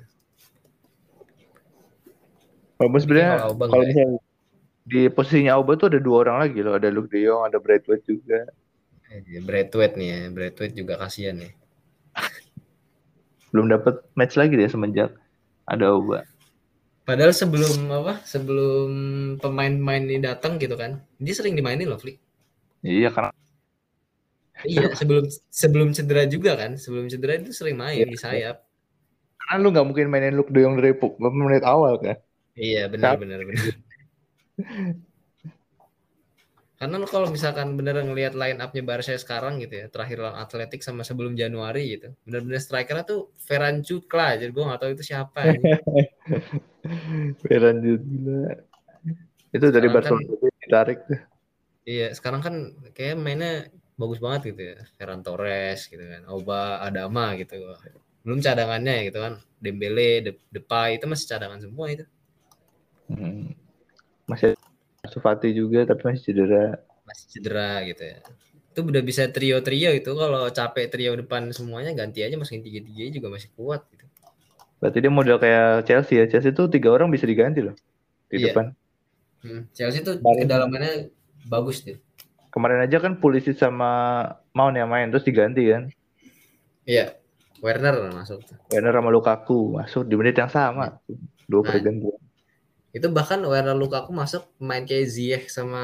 Kalau 2.77 2.93
sebenarnya 2.99 3.31
Kalau 3.41 3.47
Auba 3.55 3.63
ya? 3.65 3.69
misalnya 3.71 4.05
di 4.87 5.01
posisinya 5.09 5.51
Auba 5.57 5.71
tuh 5.75 5.87
ada 5.91 5.99
dua 5.99 6.17
orang 6.23 6.37
lagi 6.47 6.59
loh, 6.63 6.77
ada 6.77 6.87
Luke 6.93 7.09
De 7.11 7.19
Jong, 7.25 7.43
ada 7.43 7.57
Braithwaite 7.59 8.05
juga. 8.07 8.47
Eh, 9.07 9.41
Braithwaite 9.41 9.95
nih 9.95 10.07
ya 10.11 10.19
Braithwaite 10.31 10.75
juga 10.75 10.93
kasihan 10.99 11.39
ya 11.39 11.51
Belum 13.51 13.71
dapat 13.71 14.03
match 14.13 14.35
lagi 14.35 14.53
dia 14.59 14.67
semenjak 14.67 15.15
ada 15.67 15.85
Auba. 15.93 16.23
Padahal 17.07 17.31
sebelum 17.31 17.87
apa? 17.91 18.13
Sebelum 18.27 18.89
pemain-pemain 19.39 20.03
ini 20.03 20.19
datang 20.19 20.59
gitu 20.59 20.75
kan, 20.75 20.91
dia 21.23 21.33
sering 21.37 21.55
dimainin 21.55 21.87
loh, 21.87 21.99
Fli. 21.99 22.13
Iya 22.83 23.09
karena 23.15 23.31
Iya, 24.65 24.89
sebelum 24.97 25.25
sebelum 25.53 25.89
cedera 25.93 26.23
juga 26.25 26.57
kan, 26.57 26.71
sebelum 26.81 27.05
cedera 27.11 27.37
itu 27.37 27.53
sering 27.53 27.77
main 27.77 28.09
di 28.09 28.17
sayap. 28.17 28.65
karena 29.37 29.63
lu 29.63 29.67
nggak 29.71 29.87
mungkin 29.87 30.07
mainin 30.11 30.35
Luke 30.37 30.51
De 30.51 30.59
Jong 30.65 30.75
dari 30.79 30.91
menit 31.45 31.63
awal 31.63 31.93
kan. 32.03 32.17
Iya, 32.57 32.89
benar 32.93 33.13
benar 33.21 33.39
benar. 33.47 33.67
Karena 36.77 37.01
lu 37.01 37.09
kalau 37.09 37.33
misalkan 37.33 37.73
bener 37.73 37.97
ngelihat 38.05 38.37
line 38.37 38.61
up-nya 38.61 38.85
Barca 38.85 39.17
sekarang 39.17 39.57
gitu 39.57 39.81
ya, 39.81 39.85
terakhir 39.89 40.21
lawan 40.21 40.37
Atletik 40.37 40.85
sama 40.85 41.01
sebelum 41.01 41.33
Januari 41.33 41.97
gitu. 41.97 42.13
Bener-bener 42.21 42.61
strikernya 42.61 43.01
tuh 43.01 43.33
Ferran 43.41 43.81
Cukla, 43.81 44.37
jadi 44.37 44.53
gue 44.53 44.61
nggak 44.61 44.81
tahu 44.85 44.91
itu 44.93 45.03
siapa. 45.09 45.57
Lanjut 47.49 48.01
gila. 48.13 48.61
Itu 49.49 49.65
dari 49.73 49.89
Sekarang 49.89 49.93
Barcelona 49.97 50.21
itu 50.21 50.47
ditarik 50.61 50.99
tuh. 51.09 51.19
Iya, 51.87 52.07
sekarang 52.13 52.41
kan 52.45 52.55
kayak 52.93 53.17
mainnya 53.17 53.73
bagus 53.97 54.21
banget 54.21 54.53
gitu 54.53 54.61
ya. 54.61 54.77
Ferran 55.01 55.25
Torres 55.25 55.89
gitu 55.89 56.05
kan, 56.05 56.29
Oba 56.29 56.85
Adama 56.85 57.33
gitu. 57.41 57.57
Belum 58.21 58.37
cadangannya 58.37 59.09
gitu 59.09 59.17
kan. 59.17 59.41
Dembele, 59.57 60.21
De 60.21 60.31
Depay 60.53 61.01
itu 61.01 61.09
masih 61.09 61.25
cadangan 61.25 61.57
semua 61.57 61.89
itu. 61.89 62.05
Hmm. 63.09 63.57
Masih 64.29 64.53
Sufati 65.09 65.49
juga 65.51 65.83
tapi 65.83 66.01
masih 66.05 66.21
cedera. 66.23 66.77
Masih 67.03 67.25
cedera 67.31 67.81
gitu 67.83 68.03
ya. 68.03 68.17
Itu 68.71 68.79
udah 68.83 69.01
bisa 69.01 69.25
trio-trio 69.27 69.89
itu 69.91 70.11
kalau 70.13 70.47
capek 70.49 70.85
trio 70.87 71.15
depan 71.15 71.49
semuanya 71.49 71.91
ganti 71.91 72.21
aja 72.21 72.37
masukin 72.37 72.61
tiga-tiga 72.61 73.09
juga 73.09 73.27
masih 73.33 73.49
kuat 73.55 73.81
gitu. 73.89 74.05
Berarti 74.77 74.97
dia 75.01 75.09
model 75.09 75.37
kayak 75.41 75.89
Chelsea 75.89 76.21
ya. 76.21 76.25
Chelsea 76.29 76.53
itu 76.53 76.63
tiga 76.69 76.93
orang 76.93 77.09
bisa 77.09 77.25
diganti 77.25 77.65
loh 77.65 77.73
di 78.29 78.37
Iya. 78.37 78.53
depan. 78.53 78.65
Hmm, 79.41 79.61
Chelsea 79.73 80.01
tuh 80.01 80.21
Kemarin- 80.21 80.45
kedalamannya 80.45 80.93
bagus 81.45 81.81
deh. 81.81 81.97
Kemarin 82.53 82.85
aja 82.85 82.97
kan 82.97 83.17
Pulisic 83.17 83.57
sama 83.57 83.89
Mount 84.51 84.73
yang 84.73 84.89
main 84.89 85.09
terus 85.09 85.25
diganti 85.25 85.69
kan. 85.69 85.89
Iya. 86.85 87.17
Werner 87.57 88.13
masuk. 88.13 88.45
Werner 88.69 88.93
sama 88.93 89.09
Lukaku 89.09 89.73
masuk 89.73 90.05
di 90.05 90.13
menit 90.13 90.37
yang 90.37 90.49
sama. 90.49 91.01
Dua 91.49 91.65
Nah. 91.65 91.73
pergantian. 91.73 92.17
Itu 92.97 93.13
bahkan 93.13 93.37
Werner 93.45 93.77
Lukaku 93.77 94.09
masuk 94.09 94.49
main 94.57 94.83
kayak 94.89 95.05
Ziyech 95.05 95.45
sama 95.53 95.83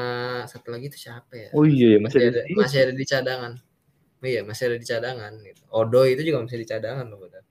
satu 0.50 0.74
lagi 0.74 0.90
tuh 0.90 0.98
siapa 0.98 1.30
ya? 1.30 1.48
Oh 1.54 1.62
iya 1.62 1.94
ya 1.94 1.98
masih, 2.02 2.18
masih 2.18 2.26
ada 2.26 2.40
ada. 2.42 2.54
masih 2.58 2.78
ada 2.82 2.92
di 2.92 3.04
cadangan. 3.06 3.52
Iya, 4.24 4.40
masih 4.42 4.62
ada 4.72 4.76
di 4.80 4.86
cadangan 4.88 5.32
gitu. 5.44 5.60
Odo 5.70 6.02
itu 6.08 6.22
juga 6.26 6.38
masih 6.42 6.58
di 6.58 6.66
cadangan 6.66 7.06
loh 7.06 7.18
padahal. 7.22 7.44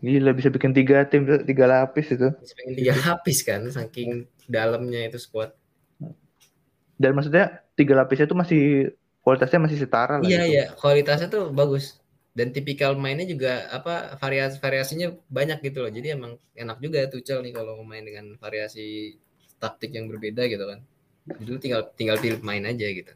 Gila 0.00 0.30
bisa 0.32 0.48
bikin 0.48 0.72
tiga 0.72 1.04
tim 1.08 1.28
tiga 1.44 1.64
lapis 1.68 2.12
itu. 2.12 2.28
Masih 2.28 2.56
pengen 2.56 2.74
tiga 2.76 2.94
lapis 2.96 3.38
kan 3.44 3.60
saking 3.68 4.10
dalamnya 4.48 5.06
itu 5.08 5.20
squad. 5.20 5.52
Dan 7.00 7.16
maksudnya 7.16 7.64
tiga 7.76 7.96
lapisnya 7.96 8.28
itu 8.28 8.36
masih 8.36 8.62
kualitasnya 9.20 9.60
masih 9.60 9.78
setara 9.80 10.20
lah. 10.20 10.26
Iya 10.26 10.40
gitu. 10.44 10.52
iya, 10.52 10.64
kualitasnya 10.76 11.28
tuh 11.28 11.52
bagus. 11.52 11.99
Dan 12.40 12.56
tipikal 12.56 12.96
mainnya 12.96 13.28
juga 13.28 13.68
apa 13.68 14.16
variasi 14.16 14.56
variasinya 14.56 15.12
banyak 15.28 15.60
gitu 15.60 15.84
loh. 15.84 15.92
Jadi 15.92 16.08
emang 16.16 16.40
enak 16.56 16.80
juga 16.80 17.04
Tuchel 17.12 17.44
nih 17.44 17.52
kalau 17.52 17.84
main 17.84 18.00
dengan 18.00 18.32
variasi 18.40 19.20
taktik 19.60 19.92
yang 19.92 20.08
berbeda 20.08 20.48
gitu 20.48 20.64
kan. 20.64 20.80
Jadi 21.36 21.68
tinggal 21.68 21.92
tinggal 21.92 22.16
pilih 22.16 22.40
main 22.40 22.64
aja 22.64 22.86
gitu. 22.88 23.12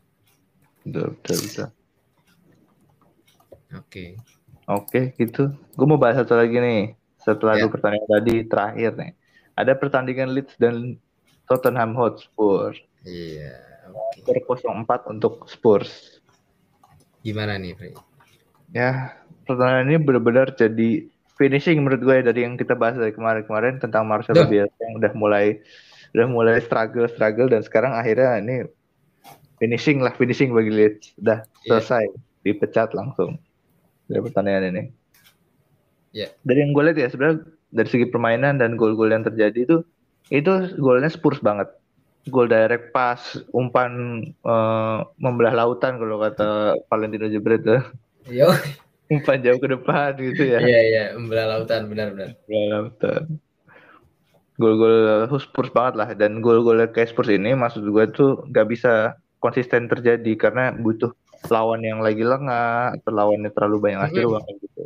Betul, 0.85 1.17
betul, 1.17 1.37
betul. 1.41 1.69
Oke. 3.81 4.05
Oke, 4.69 5.01
gitu. 5.17 5.57
Gue 5.73 5.87
mau 5.89 5.97
bahas 5.97 6.21
satu 6.21 6.37
lagi 6.37 6.61
nih. 6.61 6.93
Setelah 7.17 7.57
Ya. 7.57 7.65
dua 7.65 7.73
pertandingan 7.73 8.11
tadi 8.21 8.35
terakhir 8.45 8.91
nih. 9.01 9.13
Ada 9.57 9.73
pertandingan 9.81 10.29
Leeds 10.37 10.55
dan 10.61 11.01
Tottenham 11.49 11.97
Hotspur. 11.97 12.77
Iya. 13.09 13.57
Oke. 13.89 14.21
Skor 14.45 14.61
0-4 14.85 15.09
untuk 15.09 15.49
Spurs. 15.49 16.21
Gimana 17.25 17.57
nih, 17.57 17.73
Pri? 17.73 17.97
Ya, 18.75 19.15
pertandingan 19.47 19.87
ini 19.87 19.97
benar-benar 20.03 20.51
jadi 20.59 21.07
finishing 21.39 21.79
menurut 21.83 22.03
gue 22.03 22.15
ya, 22.19 22.25
dari 22.27 22.43
yang 22.43 22.59
kita 22.59 22.75
bahas 22.75 22.99
dari 22.99 23.15
kemarin-kemarin 23.15 23.79
tentang 23.79 24.03
Marcelo. 24.11 24.45
Bielsa 24.51 24.75
yang 24.83 24.99
udah 24.99 25.13
mulai 25.15 25.63
udah 26.15 26.27
mulai 26.31 26.59
struggle 26.63 27.07
struggle 27.11 27.51
dan 27.51 27.63
sekarang 27.63 27.91
akhirnya 27.95 28.39
ini 28.39 28.67
finishing 29.59 29.99
lah 29.99 30.15
finishing 30.15 30.55
bagi 30.55 30.71
Leeds 30.71 31.15
udah 31.19 31.43
Iya. 31.43 31.81
selesai 31.81 32.05
dipecat 32.47 32.95
langsung 32.95 33.39
dari 34.11 34.21
pertandingan 34.23 34.75
ini. 34.75 34.83
Iya. 36.15 36.31
Dari 36.43 36.59
yang 36.63 36.71
gue 36.71 36.83
lihat 36.87 36.99
ya 36.99 37.09
sebenarnya 37.11 37.47
dari 37.75 37.89
segi 37.91 38.07
permainan 38.11 38.63
dan 38.63 38.79
gol-gol 38.79 39.11
yang 39.11 39.27
terjadi 39.27 39.67
itu 39.67 39.77
itu 40.31 40.51
golnya 40.79 41.11
Spurs 41.11 41.43
banget. 41.43 41.71
Gol 42.31 42.49
direct 42.49 42.95
pass, 42.95 43.39
umpan 43.51 44.23
eh, 44.27 44.99
membelah 45.19 45.55
lautan 45.55 45.99
kalau 45.99 46.23
kata 46.23 46.79
Valentino 46.91 47.27
Jebret 47.31 47.63
tuh. 47.63 47.83
Yo. 48.29 48.49
umpan 49.13 49.37
jauh 49.45 49.61
ke 49.61 49.69
depan 49.69 50.17
gitu 50.17 50.43
ya. 50.49 50.59
Iya 50.65 50.81
iya, 50.81 51.05
membelah 51.15 51.47
lautan 51.61 51.93
benar-benar. 51.93 52.35
Membelah 52.49 52.69
lautan. 52.89 53.23
Gol-gol 54.55 55.27
Spurs 55.43 55.71
banget 55.75 55.95
lah 55.99 56.09
dan 56.15 56.39
gol-gol 56.39 56.79
kayak 56.89 57.11
Spurs 57.11 57.29
ini 57.29 57.53
maksud 57.53 57.85
gue 57.85 58.05
tuh 58.15 58.47
nggak 58.49 58.67
bisa 58.71 59.19
konsisten 59.43 59.91
terjadi 59.91 60.33
karena 60.39 60.73
butuh 60.73 61.11
lawan 61.53 61.85
yang 61.85 62.01
lagi 62.01 62.25
lengah 62.25 62.97
atau 62.97 63.11
lawannya 63.13 63.51
terlalu 63.53 63.77
banyak 63.83 63.99
ngasih 64.09 64.21
Mhm. 64.23 64.27
ruang 64.31 64.43
kayak 64.47 64.59
gitu. 64.63 64.83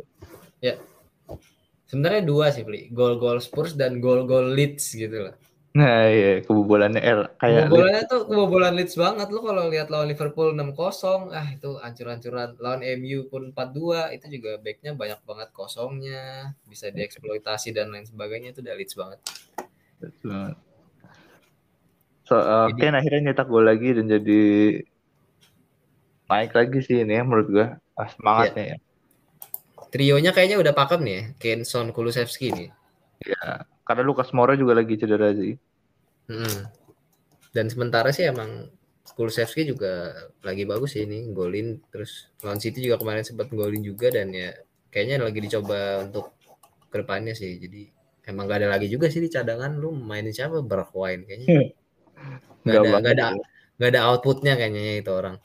Sebenarnya 1.89 2.21
dua 2.21 2.45
sih. 2.53 2.61
Gol-gol 2.93 3.39
Spurs 3.41 3.73
dan 3.73 3.97
gol-gol 3.97 4.51
Leeds 4.53 4.93
gitu 4.93 5.29
loh. 5.29 5.35
Nah 5.69 6.09
iya 6.09 6.41
kebobolannya 6.41 6.97
L 6.97 7.19
kayak 7.37 7.69
Kebobolannya 7.69 8.03
tuh 8.09 8.21
kebobolan 8.25 8.73
Leeds 8.73 8.97
banget 8.97 9.29
lu 9.29 9.45
kalau 9.45 9.69
lihat 9.69 9.93
lawan 9.93 10.09
Liverpool 10.09 10.49
6-0, 10.57 11.29
ah 11.29 11.45
itu 11.45 11.77
ancur-ancuran. 11.77 12.57
Lawan 12.57 12.81
MU 12.81 13.29
pun 13.29 13.53
4-2, 13.53 14.09
itu 14.17 14.25
juga 14.33 14.57
backnya 14.57 14.97
banyak 14.97 15.21
banget 15.21 15.49
kosongnya, 15.53 16.57
bisa 16.65 16.89
dieksploitasi 16.89 17.69
dan 17.69 17.93
lain 17.93 18.09
sebagainya 18.09 18.57
itu 18.57 18.65
udah 18.65 18.73
Leeds 18.73 18.95
banget. 18.97 19.19
Leeds 20.01 20.23
banget. 20.25 20.55
So, 22.25 22.37
uh, 22.37 22.69
Jadi- 22.73 22.81
Ken 22.81 22.97
akhirnya 22.97 23.21
nyetak 23.29 23.47
gol 23.49 23.65
lagi 23.65 23.89
dan 23.93 24.05
jadi 24.09 24.41
naik 26.29 26.53
lagi 26.53 26.77
sih 26.85 27.01
ini 27.01 27.17
ya 27.17 27.25
menurut 27.25 27.47
gue 27.49 27.67
ah, 27.97 28.09
semangatnya 28.09 28.65
ya. 28.73 28.77
Trionya 29.89 30.29
kayaknya 30.33 30.61
udah 30.61 30.73
pakem 30.77 31.01
nih 31.01 31.13
ya, 31.13 31.23
Kane, 31.41 31.65
Son, 31.65 31.89
Kulusevski 31.89 32.53
nih. 32.53 32.69
Karena 33.89 34.05
Lucas 34.05 34.29
Moura 34.37 34.53
juga 34.53 34.77
lagi 34.77 35.01
cedera 35.01 35.33
sih. 35.33 35.57
Mm. 36.29 36.61
Dan 37.49 37.65
sementara 37.73 38.13
sih 38.13 38.29
emang 38.29 38.69
Kulusevski 39.17 39.65
juga 39.65 40.13
lagi 40.45 40.69
bagus 40.69 40.93
sih 40.93 41.09
ini 41.09 41.25
golin. 41.33 41.81
Terus 41.89 42.29
lawan 42.45 42.61
City 42.61 42.85
juga 42.85 43.01
kemarin 43.01 43.25
sempat 43.25 43.49
golin 43.49 43.81
juga 43.81 44.13
dan 44.13 44.29
ya 44.29 44.53
kayaknya 44.93 45.25
lagi 45.25 45.41
dicoba 45.41 46.05
untuk 46.05 46.37
ke 46.93 47.01
depannya 47.01 47.33
sih. 47.33 47.57
Jadi 47.57 47.89
emang 48.29 48.45
gak 48.45 48.61
ada 48.61 48.77
lagi 48.77 48.85
juga 48.93 49.09
sih 49.09 49.25
di 49.25 49.29
cadangan. 49.33 49.73
Lu 49.73 49.89
mainin 49.89 50.37
siapa? 50.37 50.61
Bergwijn 50.61 51.25
kayaknya. 51.25 51.49
Gak 52.69 52.85
ada 52.85 52.99
gak 53.01 53.13
ada 53.15 53.27
gak 53.79 53.89
ada 53.95 54.01
outputnya 54.11 54.53
kayaknya 54.59 54.81
ya 54.83 54.93
itu 55.01 55.11
orang. 55.15 55.39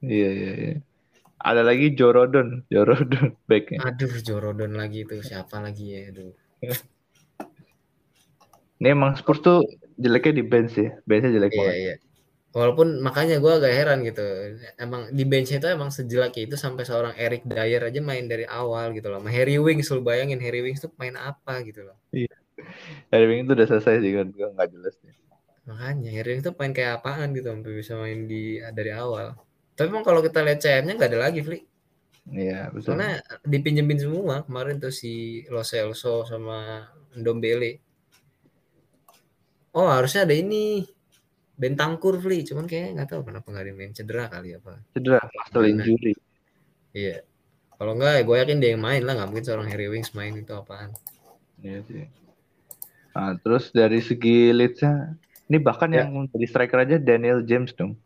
Iya 0.00 0.30
iya 0.32 0.52
iya. 0.56 0.74
Ada 1.42 1.66
lagi 1.66 1.92
Joe 1.92 2.14
Rodon, 2.14 2.64
Joe 2.70 2.86
Rodon 2.86 3.36
backnya. 3.50 3.82
aduh 3.84 4.14
Jorodon 4.22 4.78
lagi 4.78 5.04
itu. 5.04 5.20
Siapa 5.20 5.60
lagi 5.60 5.90
ya? 5.92 6.08
Aduh 6.14 6.32
Ini 8.80 8.88
emang 8.96 9.12
Spurs 9.18 9.40
tuh 9.46 9.56
jeleknya 10.02 10.32
di 10.38 10.44
bench 10.50 10.70
sih, 10.76 10.88
benchnya 11.08 11.30
jelek 11.36 11.52
iya 11.54 11.60
banget. 11.60 11.76
iya. 11.82 11.94
Walaupun 12.58 12.88
makanya 13.06 13.34
gua 13.44 13.52
agak 13.62 13.72
heran 13.78 13.98
gitu. 14.08 14.22
Emang 14.84 15.02
di 15.18 15.24
bench 15.30 15.50
itu 15.56 15.66
emang 15.76 15.90
sejelek 15.96 16.34
itu 16.46 16.56
sampai 16.64 16.84
seorang 16.88 17.14
Eric 17.24 17.42
Dyer 17.50 17.82
aja 17.88 18.00
main 18.10 18.24
dari 18.32 18.44
awal 18.60 18.86
gitu 18.96 19.06
loh. 19.12 19.18
Sama 19.22 19.30
Harry 19.36 19.56
Wings 19.66 19.88
lu 19.94 20.00
bayangin 20.08 20.40
Harry 20.44 20.60
Wings 20.64 20.80
tuh 20.84 20.90
main 21.00 21.14
apa 21.30 21.52
gitu 21.68 21.80
loh. 21.86 21.96
Dari 23.10 23.24
Wing 23.28 23.40
itu 23.44 23.52
udah 23.56 23.68
selesai 23.70 23.94
sih 24.02 24.12
kan, 24.16 24.26
nggak 24.34 24.68
jelas 24.74 24.94
nih. 25.04 25.14
makanya 25.68 26.10
Harry 26.16 26.30
Wings 26.36 26.44
tuh 26.48 26.54
main 26.60 26.72
kayak 26.76 26.92
apaan 27.00 27.28
gitu 27.36 27.46
sampai 27.52 27.72
bisa 27.80 27.92
main 28.02 28.18
di 28.32 28.42
dari 28.78 28.90
awal. 29.02 29.26
Tapi 29.76 29.86
emang 29.92 30.04
kalau 30.08 30.20
kita 30.26 30.38
lihat 30.46 30.58
CM-nya 30.62 30.92
nggak 30.98 31.10
ada 31.12 31.20
lagi 31.26 31.40
Fli. 31.46 31.58
Iya 32.30 32.70
betul. 32.74 32.96
karena 32.96 33.06
dipinjemin 33.52 33.98
semua 34.04 34.34
kemarin 34.46 34.76
tuh 34.84 34.92
si 35.00 35.42
Lo 35.52 35.62
Celso 35.70 36.26
sama 36.30 36.86
Ndombele 37.18 37.80
oh 39.72 39.88
harusnya 39.88 40.26
ada 40.26 40.34
ini. 40.34 40.84
Bentangkur 41.60 42.16
Fli 42.16 42.40
cuman 42.48 42.64
kayaknya 42.64 42.90
nggak 42.96 43.08
tahu 43.12 43.22
kenapa 43.28 43.46
nggak 43.52 43.66
dimain 43.68 43.92
cedera 43.92 44.32
kali 44.32 44.56
apa 44.56 44.80
Cedera, 44.96 45.20
muscle 45.20 45.68
injury. 45.68 46.12
iya. 46.96 47.20
Kalau 47.76 47.92
nggak 47.96 48.12
ya 48.16 48.22
gue 48.24 48.36
yakin 48.40 48.58
dia 48.60 48.70
yang 48.76 48.82
main 48.84 49.02
lah. 49.04 49.12
Nggak 49.16 49.28
mungkin 49.28 49.44
seorang 49.44 49.68
Harry 49.68 49.88
Wings 49.92 50.12
main 50.16 50.32
itu 50.32 50.52
apaan. 50.52 50.92
Iya 51.60 51.84
sih. 51.84 52.08
Nah, 53.12 53.36
terus 53.42 53.68
dari 53.72 54.00
segi 54.00 54.48
leadsnya, 54.52 55.12
ini 55.48 55.58
bahkan 55.60 55.92
Ya. 55.92 56.08
yang 56.08 56.24
jadi 56.32 56.46
striker 56.48 56.78
aja 56.80 56.96
Daniel 56.96 57.44
James 57.44 57.76
dong. 57.76 57.96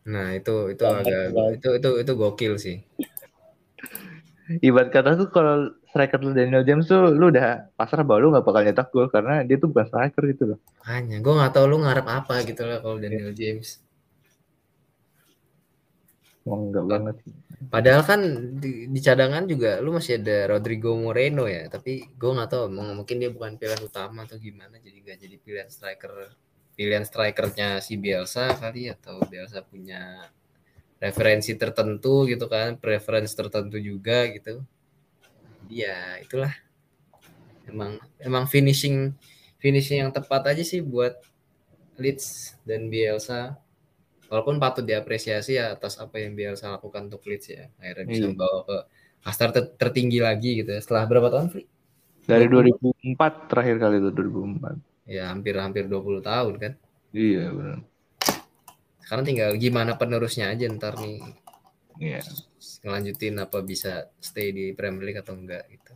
nah 0.00 0.32
itu 0.32 0.72
itu 0.72 0.80
agak 0.82 1.34
itu 1.60 1.68
itu 1.76 1.90
itu 2.02 2.12
gokil 2.14 2.54
sih. 2.56 2.80
Ibarat 4.60 4.90
kata 4.90 5.14
tuh 5.14 5.28
kalau 5.30 5.70
striker 5.90 6.18
lu 6.22 6.30
Daniel 6.32 6.62
James 6.62 6.86
tuh 6.86 7.10
lu 7.10 7.28
udah 7.28 7.68
pasrah 7.74 8.06
bahwa 8.06 8.18
lu 8.22 8.28
nggak 8.32 8.46
bakal 8.46 8.62
nyetak 8.62 8.88
gol 8.94 9.06
karena 9.10 9.42
dia 9.42 9.56
tuh 9.58 9.68
bukan 9.68 9.86
striker 9.90 10.22
gitu 10.30 10.44
loh. 10.54 10.58
Hanya 10.86 11.18
gue 11.18 11.34
nggak 11.34 11.52
tahu 11.52 11.64
lu 11.66 11.76
ngarep 11.82 12.06
apa 12.06 12.34
gitu 12.46 12.62
lah 12.64 12.78
kalau 12.78 12.96
Daniel 13.02 13.34
James. 13.34 13.82
Oh, 16.48 16.56
enggak 16.56 16.84
banget. 16.88 17.16
Padahal 17.68 18.02
kan 18.02 18.20
di, 18.56 18.88
di 18.88 19.00
cadangan 19.04 19.44
juga 19.44 19.78
lu 19.84 19.92
masih 19.92 20.16
ada 20.18 20.56
Rodrigo 20.56 20.96
Moreno 20.96 21.44
ya, 21.44 21.68
tapi 21.68 22.08
gue 22.08 22.30
nggak 22.32 22.48
tahu 22.48 22.64
m- 22.72 22.96
mungkin 23.04 23.20
dia 23.20 23.28
bukan 23.28 23.60
pilihan 23.60 23.82
utama 23.84 24.24
atau 24.24 24.40
gimana, 24.40 24.80
jadi 24.80 24.96
nggak 25.04 25.18
jadi 25.20 25.36
pilihan 25.36 25.68
striker 25.68 26.32
pilihan 26.72 27.04
strikernya 27.04 27.84
si 27.84 28.00
Bielsa 28.00 28.56
kali 28.56 28.88
atau 28.88 29.20
Bielsa 29.28 29.60
punya 29.60 30.32
referensi 30.96 31.52
tertentu 31.60 32.24
gitu 32.24 32.48
kan, 32.48 32.80
preference 32.80 33.36
tertentu 33.36 33.76
juga 33.76 34.24
gitu. 34.32 34.64
Ya 35.70 36.18
itulah 36.18 36.50
emang 37.64 37.96
emang 38.18 38.44
finishing 38.44 39.14
finishing 39.56 40.02
yang 40.02 40.10
tepat 40.10 40.42
aja 40.46 40.60
sih 40.60 40.82
buat 40.82 41.14
Leeds 41.94 42.58
dan 42.64 42.88
Bielsa 42.88 43.54
walaupun 44.26 44.58
patut 44.58 44.82
diapresiasi 44.82 45.54
ya 45.54 45.74
atas 45.74 45.94
apa 45.96 46.18
yang 46.18 46.34
Bielsa 46.34 46.72
lakukan 46.72 47.06
untuk 47.06 47.22
Leeds 47.24 47.46
ya 47.48 47.70
akhirnya 47.76 48.04
bisa 48.04 48.18
Iya. 48.20 48.28
membawa 48.28 48.58
ke 48.64 48.76
kasta 49.20 49.44
ter- 49.50 49.72
tertinggi 49.76 50.18
lagi 50.18 50.58
gitu 50.58 50.70
ya. 50.70 50.80
setelah 50.80 51.04
berapa 51.04 51.28
tahun 51.28 51.46
Fli? 51.48 51.64
Dari 52.20 52.46
20. 52.46 53.14
2004 53.14 53.46
terakhir 53.46 53.76
kali 53.78 53.96
itu 53.96 54.10
2004. 54.10 54.74
ya 55.06 55.28
hampir-hampir 55.28 55.84
20 55.86 56.18
tahun 56.20 56.54
kan 56.56 56.72
Iya 57.10 57.44
benar. 57.50 57.78
sekarang 59.00 59.24
tinggal 59.24 59.50
gimana 59.54 59.94
penerusnya 59.94 60.48
aja 60.48 60.70
ntar 60.70 60.94
nih 60.96 61.18
Iya. 61.98 62.22
ngelanjutin 62.84 63.34
apa 63.40 63.58
bisa 63.64 64.08
stay 64.20 64.52
di 64.52 64.72
Premier 64.76 65.10
League 65.10 65.20
atau 65.20 65.34
enggak 65.36 65.64
gitu 65.68 65.92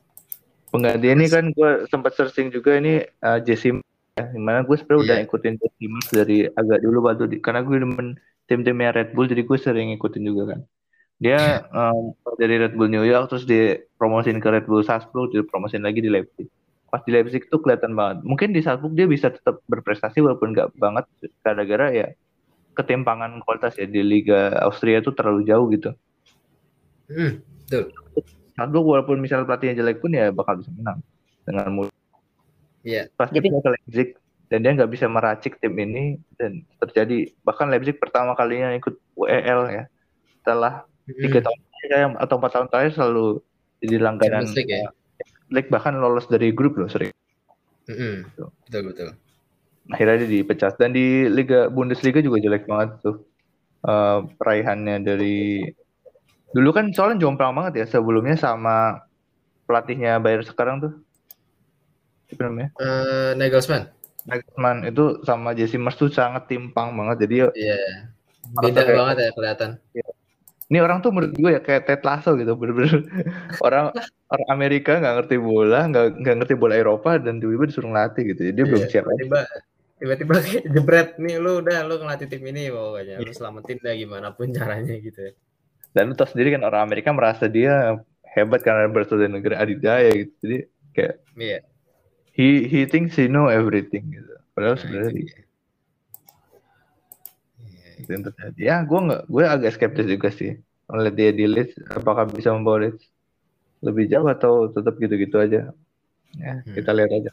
Pengganti 0.74 1.06
ini 1.06 1.30
kan 1.30 1.54
gue 1.54 1.86
sempat 1.86 2.18
searching 2.18 2.50
juga 2.50 2.74
ini 2.74 2.98
uh, 3.22 3.38
Jesse 3.38 3.78
ya. 4.18 4.24
Di 4.26 4.42
mana 4.42 4.66
gue 4.66 4.74
sebenarnya 4.74 5.02
udah 5.06 5.16
Iya. 5.22 5.24
ikutin 5.30 5.54
Jesse 5.62 5.86
Marsch 5.86 6.10
dari 6.10 6.38
agak 6.50 6.78
dulu 6.82 6.98
waktu 7.06 7.24
di, 7.30 7.36
karena 7.38 7.62
gue 7.62 7.78
demen 7.78 8.18
tim-timnya 8.50 8.90
Red 8.90 9.14
Bull 9.14 9.30
jadi 9.30 9.46
gue 9.46 9.54
sering 9.54 9.94
ikutin 9.94 10.26
juga 10.26 10.58
kan. 10.58 10.60
Dia 11.22 11.62
um, 11.70 12.10
dari 12.42 12.58
Red 12.58 12.74
Bull 12.74 12.90
New 12.90 13.06
York 13.06 13.30
terus 13.30 13.46
dipromosin 13.46 14.42
ke 14.42 14.50
Red 14.50 14.66
Bull 14.66 14.82
Salzburg, 14.82 15.30
dipromosin 15.30 15.86
lagi 15.86 16.02
di 16.02 16.10
Leipzig. 16.10 16.50
Pas 16.90 16.98
di 17.06 17.14
Leipzig 17.14 17.46
tuh 17.46 17.62
kelihatan 17.62 17.94
banget. 17.94 18.26
Mungkin 18.26 18.50
di 18.50 18.58
Salzburg 18.58 18.98
dia 18.98 19.06
bisa 19.06 19.30
tetap 19.30 19.62
berprestasi 19.70 20.18
walaupun 20.26 20.58
nggak 20.58 20.74
banget 20.74 21.06
gara-gara 21.46 21.94
ya 21.94 22.10
ketimpangan 22.74 23.38
kualitas 23.42 23.78
ya 23.78 23.86
di 23.86 24.02
Liga 24.02 24.52
Austria 24.60 24.98
tuh 25.00 25.14
terlalu 25.14 25.46
jauh 25.46 25.66
gitu. 25.70 25.90
hmm, 27.08 27.32
betul. 27.64 27.84
Salzburg 28.54 28.86
walaupun 28.86 29.18
misalnya 29.18 29.46
pelatihnya 29.50 29.82
jelek 29.82 29.98
pun 29.98 30.14
ya 30.14 30.30
bakal 30.30 30.58
bisa 30.62 30.70
menang 30.74 31.02
dengan 31.42 31.68
mudah. 31.74 31.94
Iya. 32.86 33.10
Pas 33.16 33.26
dia 33.32 33.42
Jadi- 33.42 33.50
ke 33.50 33.70
Leipzig 33.74 34.08
dan 34.52 34.58
dia 34.62 34.70
nggak 34.76 34.90
bisa 34.92 35.06
meracik 35.10 35.58
tim 35.58 35.74
ini 35.74 36.20
dan 36.38 36.62
terjadi 36.78 37.34
bahkan 37.42 37.66
Leipzig 37.66 37.98
pertama 37.98 38.36
kalinya 38.38 38.70
ikut 38.76 38.94
UEL 39.18 39.60
ya. 39.72 39.84
Setelah 40.38 40.86
tiga 41.08 41.40
Hmm, 41.42 41.46
tahun 41.50 41.58
terakhir 41.58 42.10
atau 42.20 42.34
empat 42.38 42.50
tahun 42.52 42.68
terakhir 42.70 42.92
selalu 42.94 43.26
jadi 43.82 43.96
langganan 44.00 44.44
League 44.54 44.70
ya. 44.70 44.86
League 45.50 45.68
bahkan 45.68 45.96
lolos 45.98 46.30
dari 46.30 46.54
grup 46.54 46.78
loh 46.78 46.86
sering. 46.86 47.10
Hmm, 47.84 48.24
betul 48.64 48.82
betul 48.88 49.08
akhirnya 49.86 50.24
dia 50.24 50.40
dipecat 50.40 50.76
dan 50.76 50.90
di 50.90 51.28
Liga 51.28 51.68
Bundesliga 51.68 52.20
juga 52.20 52.40
jelek 52.40 52.64
banget 52.64 53.00
tuh. 53.00 53.16
Eh, 53.84 54.18
peraihannya 54.36 54.96
dari 55.00 55.60
dulu 56.50 56.70
kan 56.70 56.88
soalnya 56.94 57.20
jomplang 57.20 57.52
banget 57.52 57.84
ya 57.84 57.86
sebelumnya 57.90 58.32
sama 58.34 59.02
pelatihnya 59.66 60.16
Bayern 60.18 60.44
sekarang 60.44 60.76
tuh. 60.80 60.92
Siapa 62.28 62.48
namanya? 62.48 62.70
Eh, 62.80 63.30
Nagelsmann. 63.36 63.92
Nagelsmann 64.24 64.88
itu 64.88 65.20
sama 65.22 65.52
Jesse 65.52 65.76
Marsch 65.76 66.00
tuh 66.00 66.08
sangat 66.08 66.48
timpang 66.48 66.96
banget. 66.96 67.28
Jadi 67.28 67.34
Iya. 67.52 67.78
Beda 68.54 68.84
Kayak- 68.84 68.96
banget 68.96 69.16
ya 69.18 69.30
kelihatan. 69.32 69.70
ini 70.64 70.80
orang 70.80 71.00
tuh 71.00 71.12
menurut 71.12 71.36
gue 71.36 71.50
ya 71.52 71.60
kayak 71.60 71.84
Ted 71.84 72.00
Lasso 72.04 72.32
gitu 72.36 72.56
bener-bener. 72.56 73.04
Orang 73.64 73.92
orang 74.26 74.48
Amerika 74.48 74.96
nggak 74.96 75.14
ngerti 75.20 75.36
bola 75.36 75.84
nggak 75.86 76.24
nggak 76.24 76.34
ngerti 76.40 76.54
bola 76.56 76.74
Eropa 76.74 77.20
dan 77.20 77.36
tiba-tiba 77.36 77.68
disuruh 77.68 77.92
ngelatih 77.92 78.32
gitu. 78.32 78.40
Jadi 78.48 78.54
dia 78.56 78.64
belum 78.64 78.82
Iya, 78.84 78.90
siap 78.90 79.04
aja. 79.04 79.44
Tiba-tiba 79.94 80.32
kayak 80.36 80.64
jebret 80.74 81.08
nih 81.16 81.36
lu 81.38 81.62
udah 81.62 81.78
lu 81.86 81.94
ngelatih 81.96 82.26
tim 82.26 82.42
ini 82.44 82.68
pokoknya 82.68 83.16
lu 83.18 83.30
selamatin 83.30 83.78
dah 83.78 83.94
gimana 83.94 84.28
pun 84.30 84.50
caranya 84.50 84.94
gitu 84.98 85.20
ya. 85.20 85.32
dan 85.94 86.10
lu 86.10 86.14
tau 86.14 86.26
sendiri 86.26 86.50
kan 86.50 86.62
orang 86.62 86.82
Amerika 86.82 87.14
merasa 87.14 87.46
dia 87.46 87.94
hebat 88.26 88.60
karena 88.60 88.90
berasal 88.90 89.16
dari 89.16 89.30
negara 89.30 89.62
adidaya 89.62 90.10
gitu 90.10 90.32
jadi 90.42 90.58
kayak 90.90 91.14
Iya. 91.34 91.58
he 92.30 92.46
he 92.66 92.82
thinks 92.84 93.14
he 93.14 93.26
know 93.26 93.46
everything 93.46 94.10
gitu 94.10 94.34
padahal 94.52 94.74
Nah, 94.74 94.80
sebenarnya 94.82 95.12
itu. 95.14 95.38
Iya, 97.62 97.88
itu 97.96 98.10
yang 98.10 98.24
terjadi 98.26 98.60
ya 98.60 98.76
gue 98.82 99.00
nggak 99.06 99.22
gue 99.26 99.44
agak 99.46 99.70
skeptis 99.72 100.06
juga 100.08 100.28
sih 100.30 100.58
melihat 100.84 101.14
dia 101.14 101.30
di 101.30 101.44
Leeds 101.46 101.74
apakah 101.88 102.26
bisa 102.26 102.50
membawa 102.50 102.90
Leeds 102.90 103.06
lebih 103.80 104.10
jauh 104.10 104.26
atau 104.26 104.66
tetap 104.68 104.98
gitu-gitu 104.98 105.38
aja 105.38 105.70
ya 106.34 106.52
Hmm. 106.58 106.74
kita 106.74 106.90
lihat 106.90 107.14
aja 107.14 107.30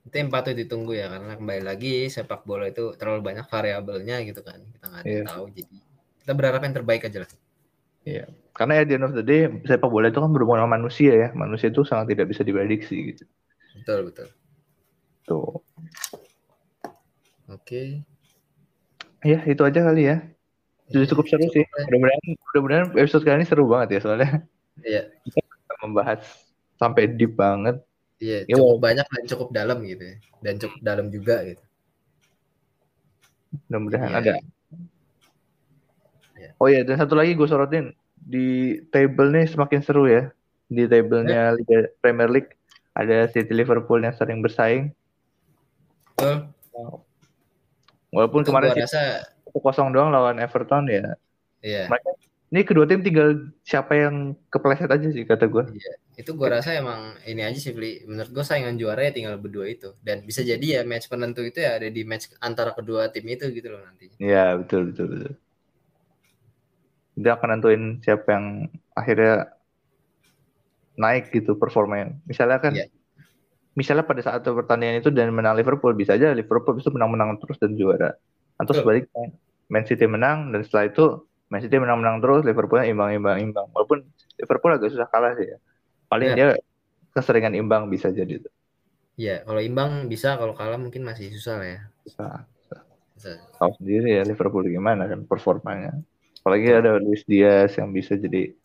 Itu 0.00 0.14
yang 0.16 0.28
patut 0.28 0.54
ditunggu 0.54 0.92
ya 0.92 1.06
karena 1.08 1.36
kembali 1.36 1.62
lagi 1.62 2.08
sepak 2.08 2.42
bola 2.42 2.66
itu 2.66 2.96
terlalu 2.96 3.20
banyak 3.22 3.46
variabelnya 3.46 4.24
gitu 4.24 4.40
kan. 4.40 4.58
Kita 4.58 4.84
nggak 4.86 5.02
yang 5.02 5.12
Iya. 5.12 5.24
tahu 5.28 5.44
jadi 5.50 5.76
kita 6.20 6.32
berharap 6.32 6.60
yang 6.62 6.74
terbaik 6.74 7.02
aja 7.04 7.20
lah. 7.20 7.30
karena 8.50 8.80
at 8.80 8.88
the 8.88 8.96
end 8.96 9.04
of 9.04 9.12
the 9.12 9.20
day 9.20 9.44
sepak 9.64 9.86
bola 9.86 10.08
itu 10.08 10.18
kan 10.18 10.32
berhubungan 10.32 10.64
sama 10.64 10.74
manusia 10.74 11.12
ya 11.12 11.28
manusia 11.32 11.68
itu 11.68 11.84
sangat 11.84 12.10
tidak 12.10 12.32
bisa 12.32 12.40
diprediksi 12.40 13.12
gitu 13.12 13.24
Betul 13.76 14.08
betul. 14.08 14.28
tuh 15.22 15.60
Oke. 17.46 18.00
ya 19.20 19.38
itu 19.44 19.62
aja 19.62 19.80
kali 19.82 20.06
ya 20.06 20.16
Sudah 20.88 21.06
cukup 21.06 21.24
seru 21.28 21.44
sih 21.52 21.62
Cukup 21.62 21.76
lah. 21.76 21.84
mudah-mudahan 21.86 22.20
mudah-mudahan 22.40 22.84
episode 22.96 23.22
kali 23.22 23.36
ini 23.36 23.46
seru 23.46 23.64
banget 23.68 23.88
ya 23.94 24.00
soalnya 24.00 24.30
Iya. 24.80 25.02
kita 25.22 25.40
membahas 25.84 26.20
sampai 26.74 27.04
deep 27.06 27.36
banget 27.36 27.78
Iya, 28.20 28.44
Ya, 28.44 28.54
cukup 28.60 28.78
banyak 28.84 29.06
dan 29.08 29.24
cukup 29.24 29.48
dalam 29.50 29.80
gitu 29.88 30.04
ya. 30.04 30.16
Dan 30.44 30.54
cukup 30.60 30.78
dalam 30.84 31.08
juga 31.08 31.40
gitu. 31.48 31.64
mudah-mudahan 33.66 34.10
Iya. 34.14 34.18
ada 34.22 34.34
Iya. 36.38 36.50
oh 36.56 36.68
ya 36.70 36.80
dan 36.86 36.96
satu 37.02 37.18
lagi 37.18 37.34
gue 37.34 37.48
sorotin 37.50 37.90
di 38.14 38.78
table 38.94 39.34
nih 39.34 39.50
semakin 39.50 39.80
seru 39.82 40.06
ya 40.06 40.30
di 40.70 40.86
tablenya 40.86 41.58
Liga 41.58 41.90
Premier 41.98 42.30
League 42.30 42.54
ada 42.94 43.26
City 43.26 43.50
Liverpool 43.50 43.98
yang 44.06 44.14
sering 44.14 44.38
bersaing 44.38 44.94
Betul. 46.14 47.02
walaupun 48.14 48.46
Itu 48.46 48.54
kemarin 48.54 48.70
gua 48.70 48.86
rasa 48.86 49.02
kosong 49.50 49.90
doang 49.90 50.14
lawan 50.14 50.38
Everton 50.38 50.86
ya 50.86 51.18
iya. 51.60 51.90
Ini 52.50 52.66
kedua 52.66 52.82
tim 52.82 52.98
tinggal 53.06 53.54
siapa 53.62 53.94
yang 53.94 54.34
kepleset 54.50 54.90
aja 54.90 55.06
sih 55.14 55.22
kata 55.22 55.46
gue 55.46 55.70
Itu 56.18 56.34
gua 56.34 56.58
rasa 56.58 56.74
emang 56.74 57.16
ini 57.24 57.40
aja 57.46 57.56
sih 57.56 57.70
Fli. 57.72 58.04
Menurut 58.04 58.28
gua 58.34 58.44
saingan 58.44 58.76
juara 58.76 59.06
ya 59.08 59.14
tinggal 59.14 59.38
berdua 59.40 59.70
itu. 59.70 59.94
Dan 60.02 60.26
bisa 60.26 60.42
jadi 60.44 60.60
ya 60.60 60.80
match 60.84 61.08
penentu 61.08 61.40
itu 61.40 61.62
ya 61.62 61.78
ada 61.80 61.88
di 61.88 62.02
match 62.04 62.28
antara 62.42 62.74
kedua 62.76 63.08
tim 63.08 63.24
itu 63.24 63.48
gitu 63.54 63.72
loh 63.72 63.80
nanti. 63.80 64.10
Ya 64.20 64.58
betul 64.58 64.90
betul 64.92 65.06
betul. 65.14 65.32
Dia 67.16 67.38
akan 67.38 67.48
nentuin 67.56 67.82
siapa 68.04 68.26
yang 68.34 68.46
akhirnya 68.92 69.54
naik 71.00 71.32
gitu 71.32 71.56
performanya. 71.56 72.12
Misalnya 72.28 72.58
kan, 72.60 72.72
Iya. 72.76 72.92
misalnya 73.72 74.04
pada 74.04 74.20
saat 74.20 74.44
pertandingan 74.44 75.00
itu 75.00 75.08
dan 75.08 75.32
menang 75.32 75.56
Liverpool 75.56 75.96
bisa 75.96 76.18
aja 76.18 76.36
Liverpool 76.36 76.76
itu 76.76 76.90
menang-menang 76.92 77.40
terus 77.40 77.56
dan 77.56 77.72
juara. 77.78 78.12
Atau 78.60 78.76
Betul. 78.76 78.80
sebaliknya 78.84 79.24
Man 79.72 79.84
City 79.88 80.04
menang 80.04 80.52
dan 80.52 80.60
setelah 80.66 80.84
itu 80.92 81.29
Man 81.50 81.60
City 81.60 81.76
menang-menang 81.82 82.22
terus 82.22 82.46
Liverpoolnya 82.46 82.86
imbang-imbang-imbang. 82.88 83.74
Walaupun 83.74 84.06
Liverpool 84.38 84.72
agak 84.78 84.94
susah 84.94 85.10
kalah 85.10 85.34
sih 85.34 85.50
ya. 85.50 85.58
Paling 86.06 86.28
Iya. 86.32 86.36
dia 86.38 86.48
keseringan 87.10 87.58
imbang 87.58 87.90
bisa 87.90 88.14
jadi 88.14 88.38
itu. 88.38 88.50
Iya, 89.18 89.42
kalau 89.44 89.60
imbang 89.60 90.06
bisa, 90.08 90.38
kalau 90.38 90.54
kalah 90.54 90.78
mungkin 90.78 91.04
masih 91.04 91.34
susah 91.34 91.60
lah 91.60 91.68
ya. 91.68 91.80
Susah. 92.06 92.46
Susah. 93.18 93.36
Tahu 93.60 93.70
sendiri 93.82 94.16
ya 94.16 94.22
Liverpool 94.24 94.64
gimana 94.64 95.04
kan 95.10 95.26
performanya. 95.28 95.92
Apalagi 96.40 96.72
ada 96.72 96.96
Luis 96.96 97.20
Diaz 97.28 97.76
yang 97.76 97.92
bisa 97.92 98.16
jadi 98.16 98.56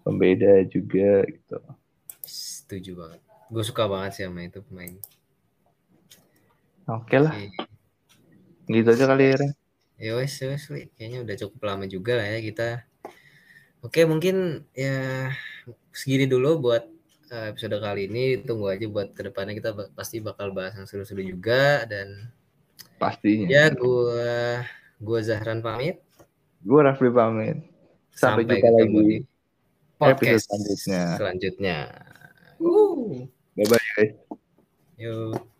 pembeda 0.00 0.64
juga 0.64 1.28
gitu. 1.28 1.60
Setuju 2.24 2.96
banget. 2.96 3.20
Gue 3.52 3.64
suka 3.66 3.84
banget 3.84 4.16
sih 4.16 4.24
sama 4.24 4.48
itu 4.48 4.64
pemain. 4.64 4.96
Oke 6.88 7.20
lah, 7.20 7.36
gitu 8.64 8.88
aja 8.88 9.04
kali 9.04 9.24
ya. 9.28 9.36
Ren. 9.36 9.52
Ya 9.98 10.14
wes, 10.14 10.38
wes, 10.38 10.70
Li. 10.70 10.86
kayaknya 10.94 11.26
udah 11.26 11.36
cukup 11.42 11.60
lama 11.66 11.84
juga 11.90 12.22
lah 12.22 12.26
ya 12.30 12.38
kita. 12.38 12.86
Oke, 13.82 14.06
mungkin 14.06 14.62
ya 14.70 15.30
segini 15.90 16.30
dulu 16.30 16.70
buat 16.70 16.86
eh, 17.34 17.50
episode 17.50 17.82
kali 17.82 18.06
ini. 18.06 18.38
Tunggu 18.46 18.70
aja 18.70 18.86
buat 18.86 19.10
ke 19.10 19.26
depannya 19.26 19.58
kita 19.58 19.74
pasti 19.98 20.22
bakal 20.22 20.54
bahas 20.54 20.78
yang 20.78 20.86
seru-seru 20.86 21.26
juga 21.26 21.82
dan 21.90 22.30
Pastinya. 22.98 23.46
ya 23.50 23.70
gua 23.74 24.62
gua 25.02 25.18
Zahran 25.22 25.62
pamit. 25.62 25.98
Gue 26.62 26.80
Rafli 26.82 27.10
pamit. 27.14 27.58
Sampai, 28.10 28.42
jumpa 28.42 28.58
ketemu 28.58 28.98
lagi. 28.98 29.06
di 29.06 29.16
podcast 29.94 30.46
episode 30.50 30.50
selanjutnya. 30.50 31.02
selanjutnya. 31.14 31.78
Uh. 32.58 33.26
Bye 33.54 33.66
bye 33.70 33.86
guys. 33.94 34.12
Yuk. 34.98 35.57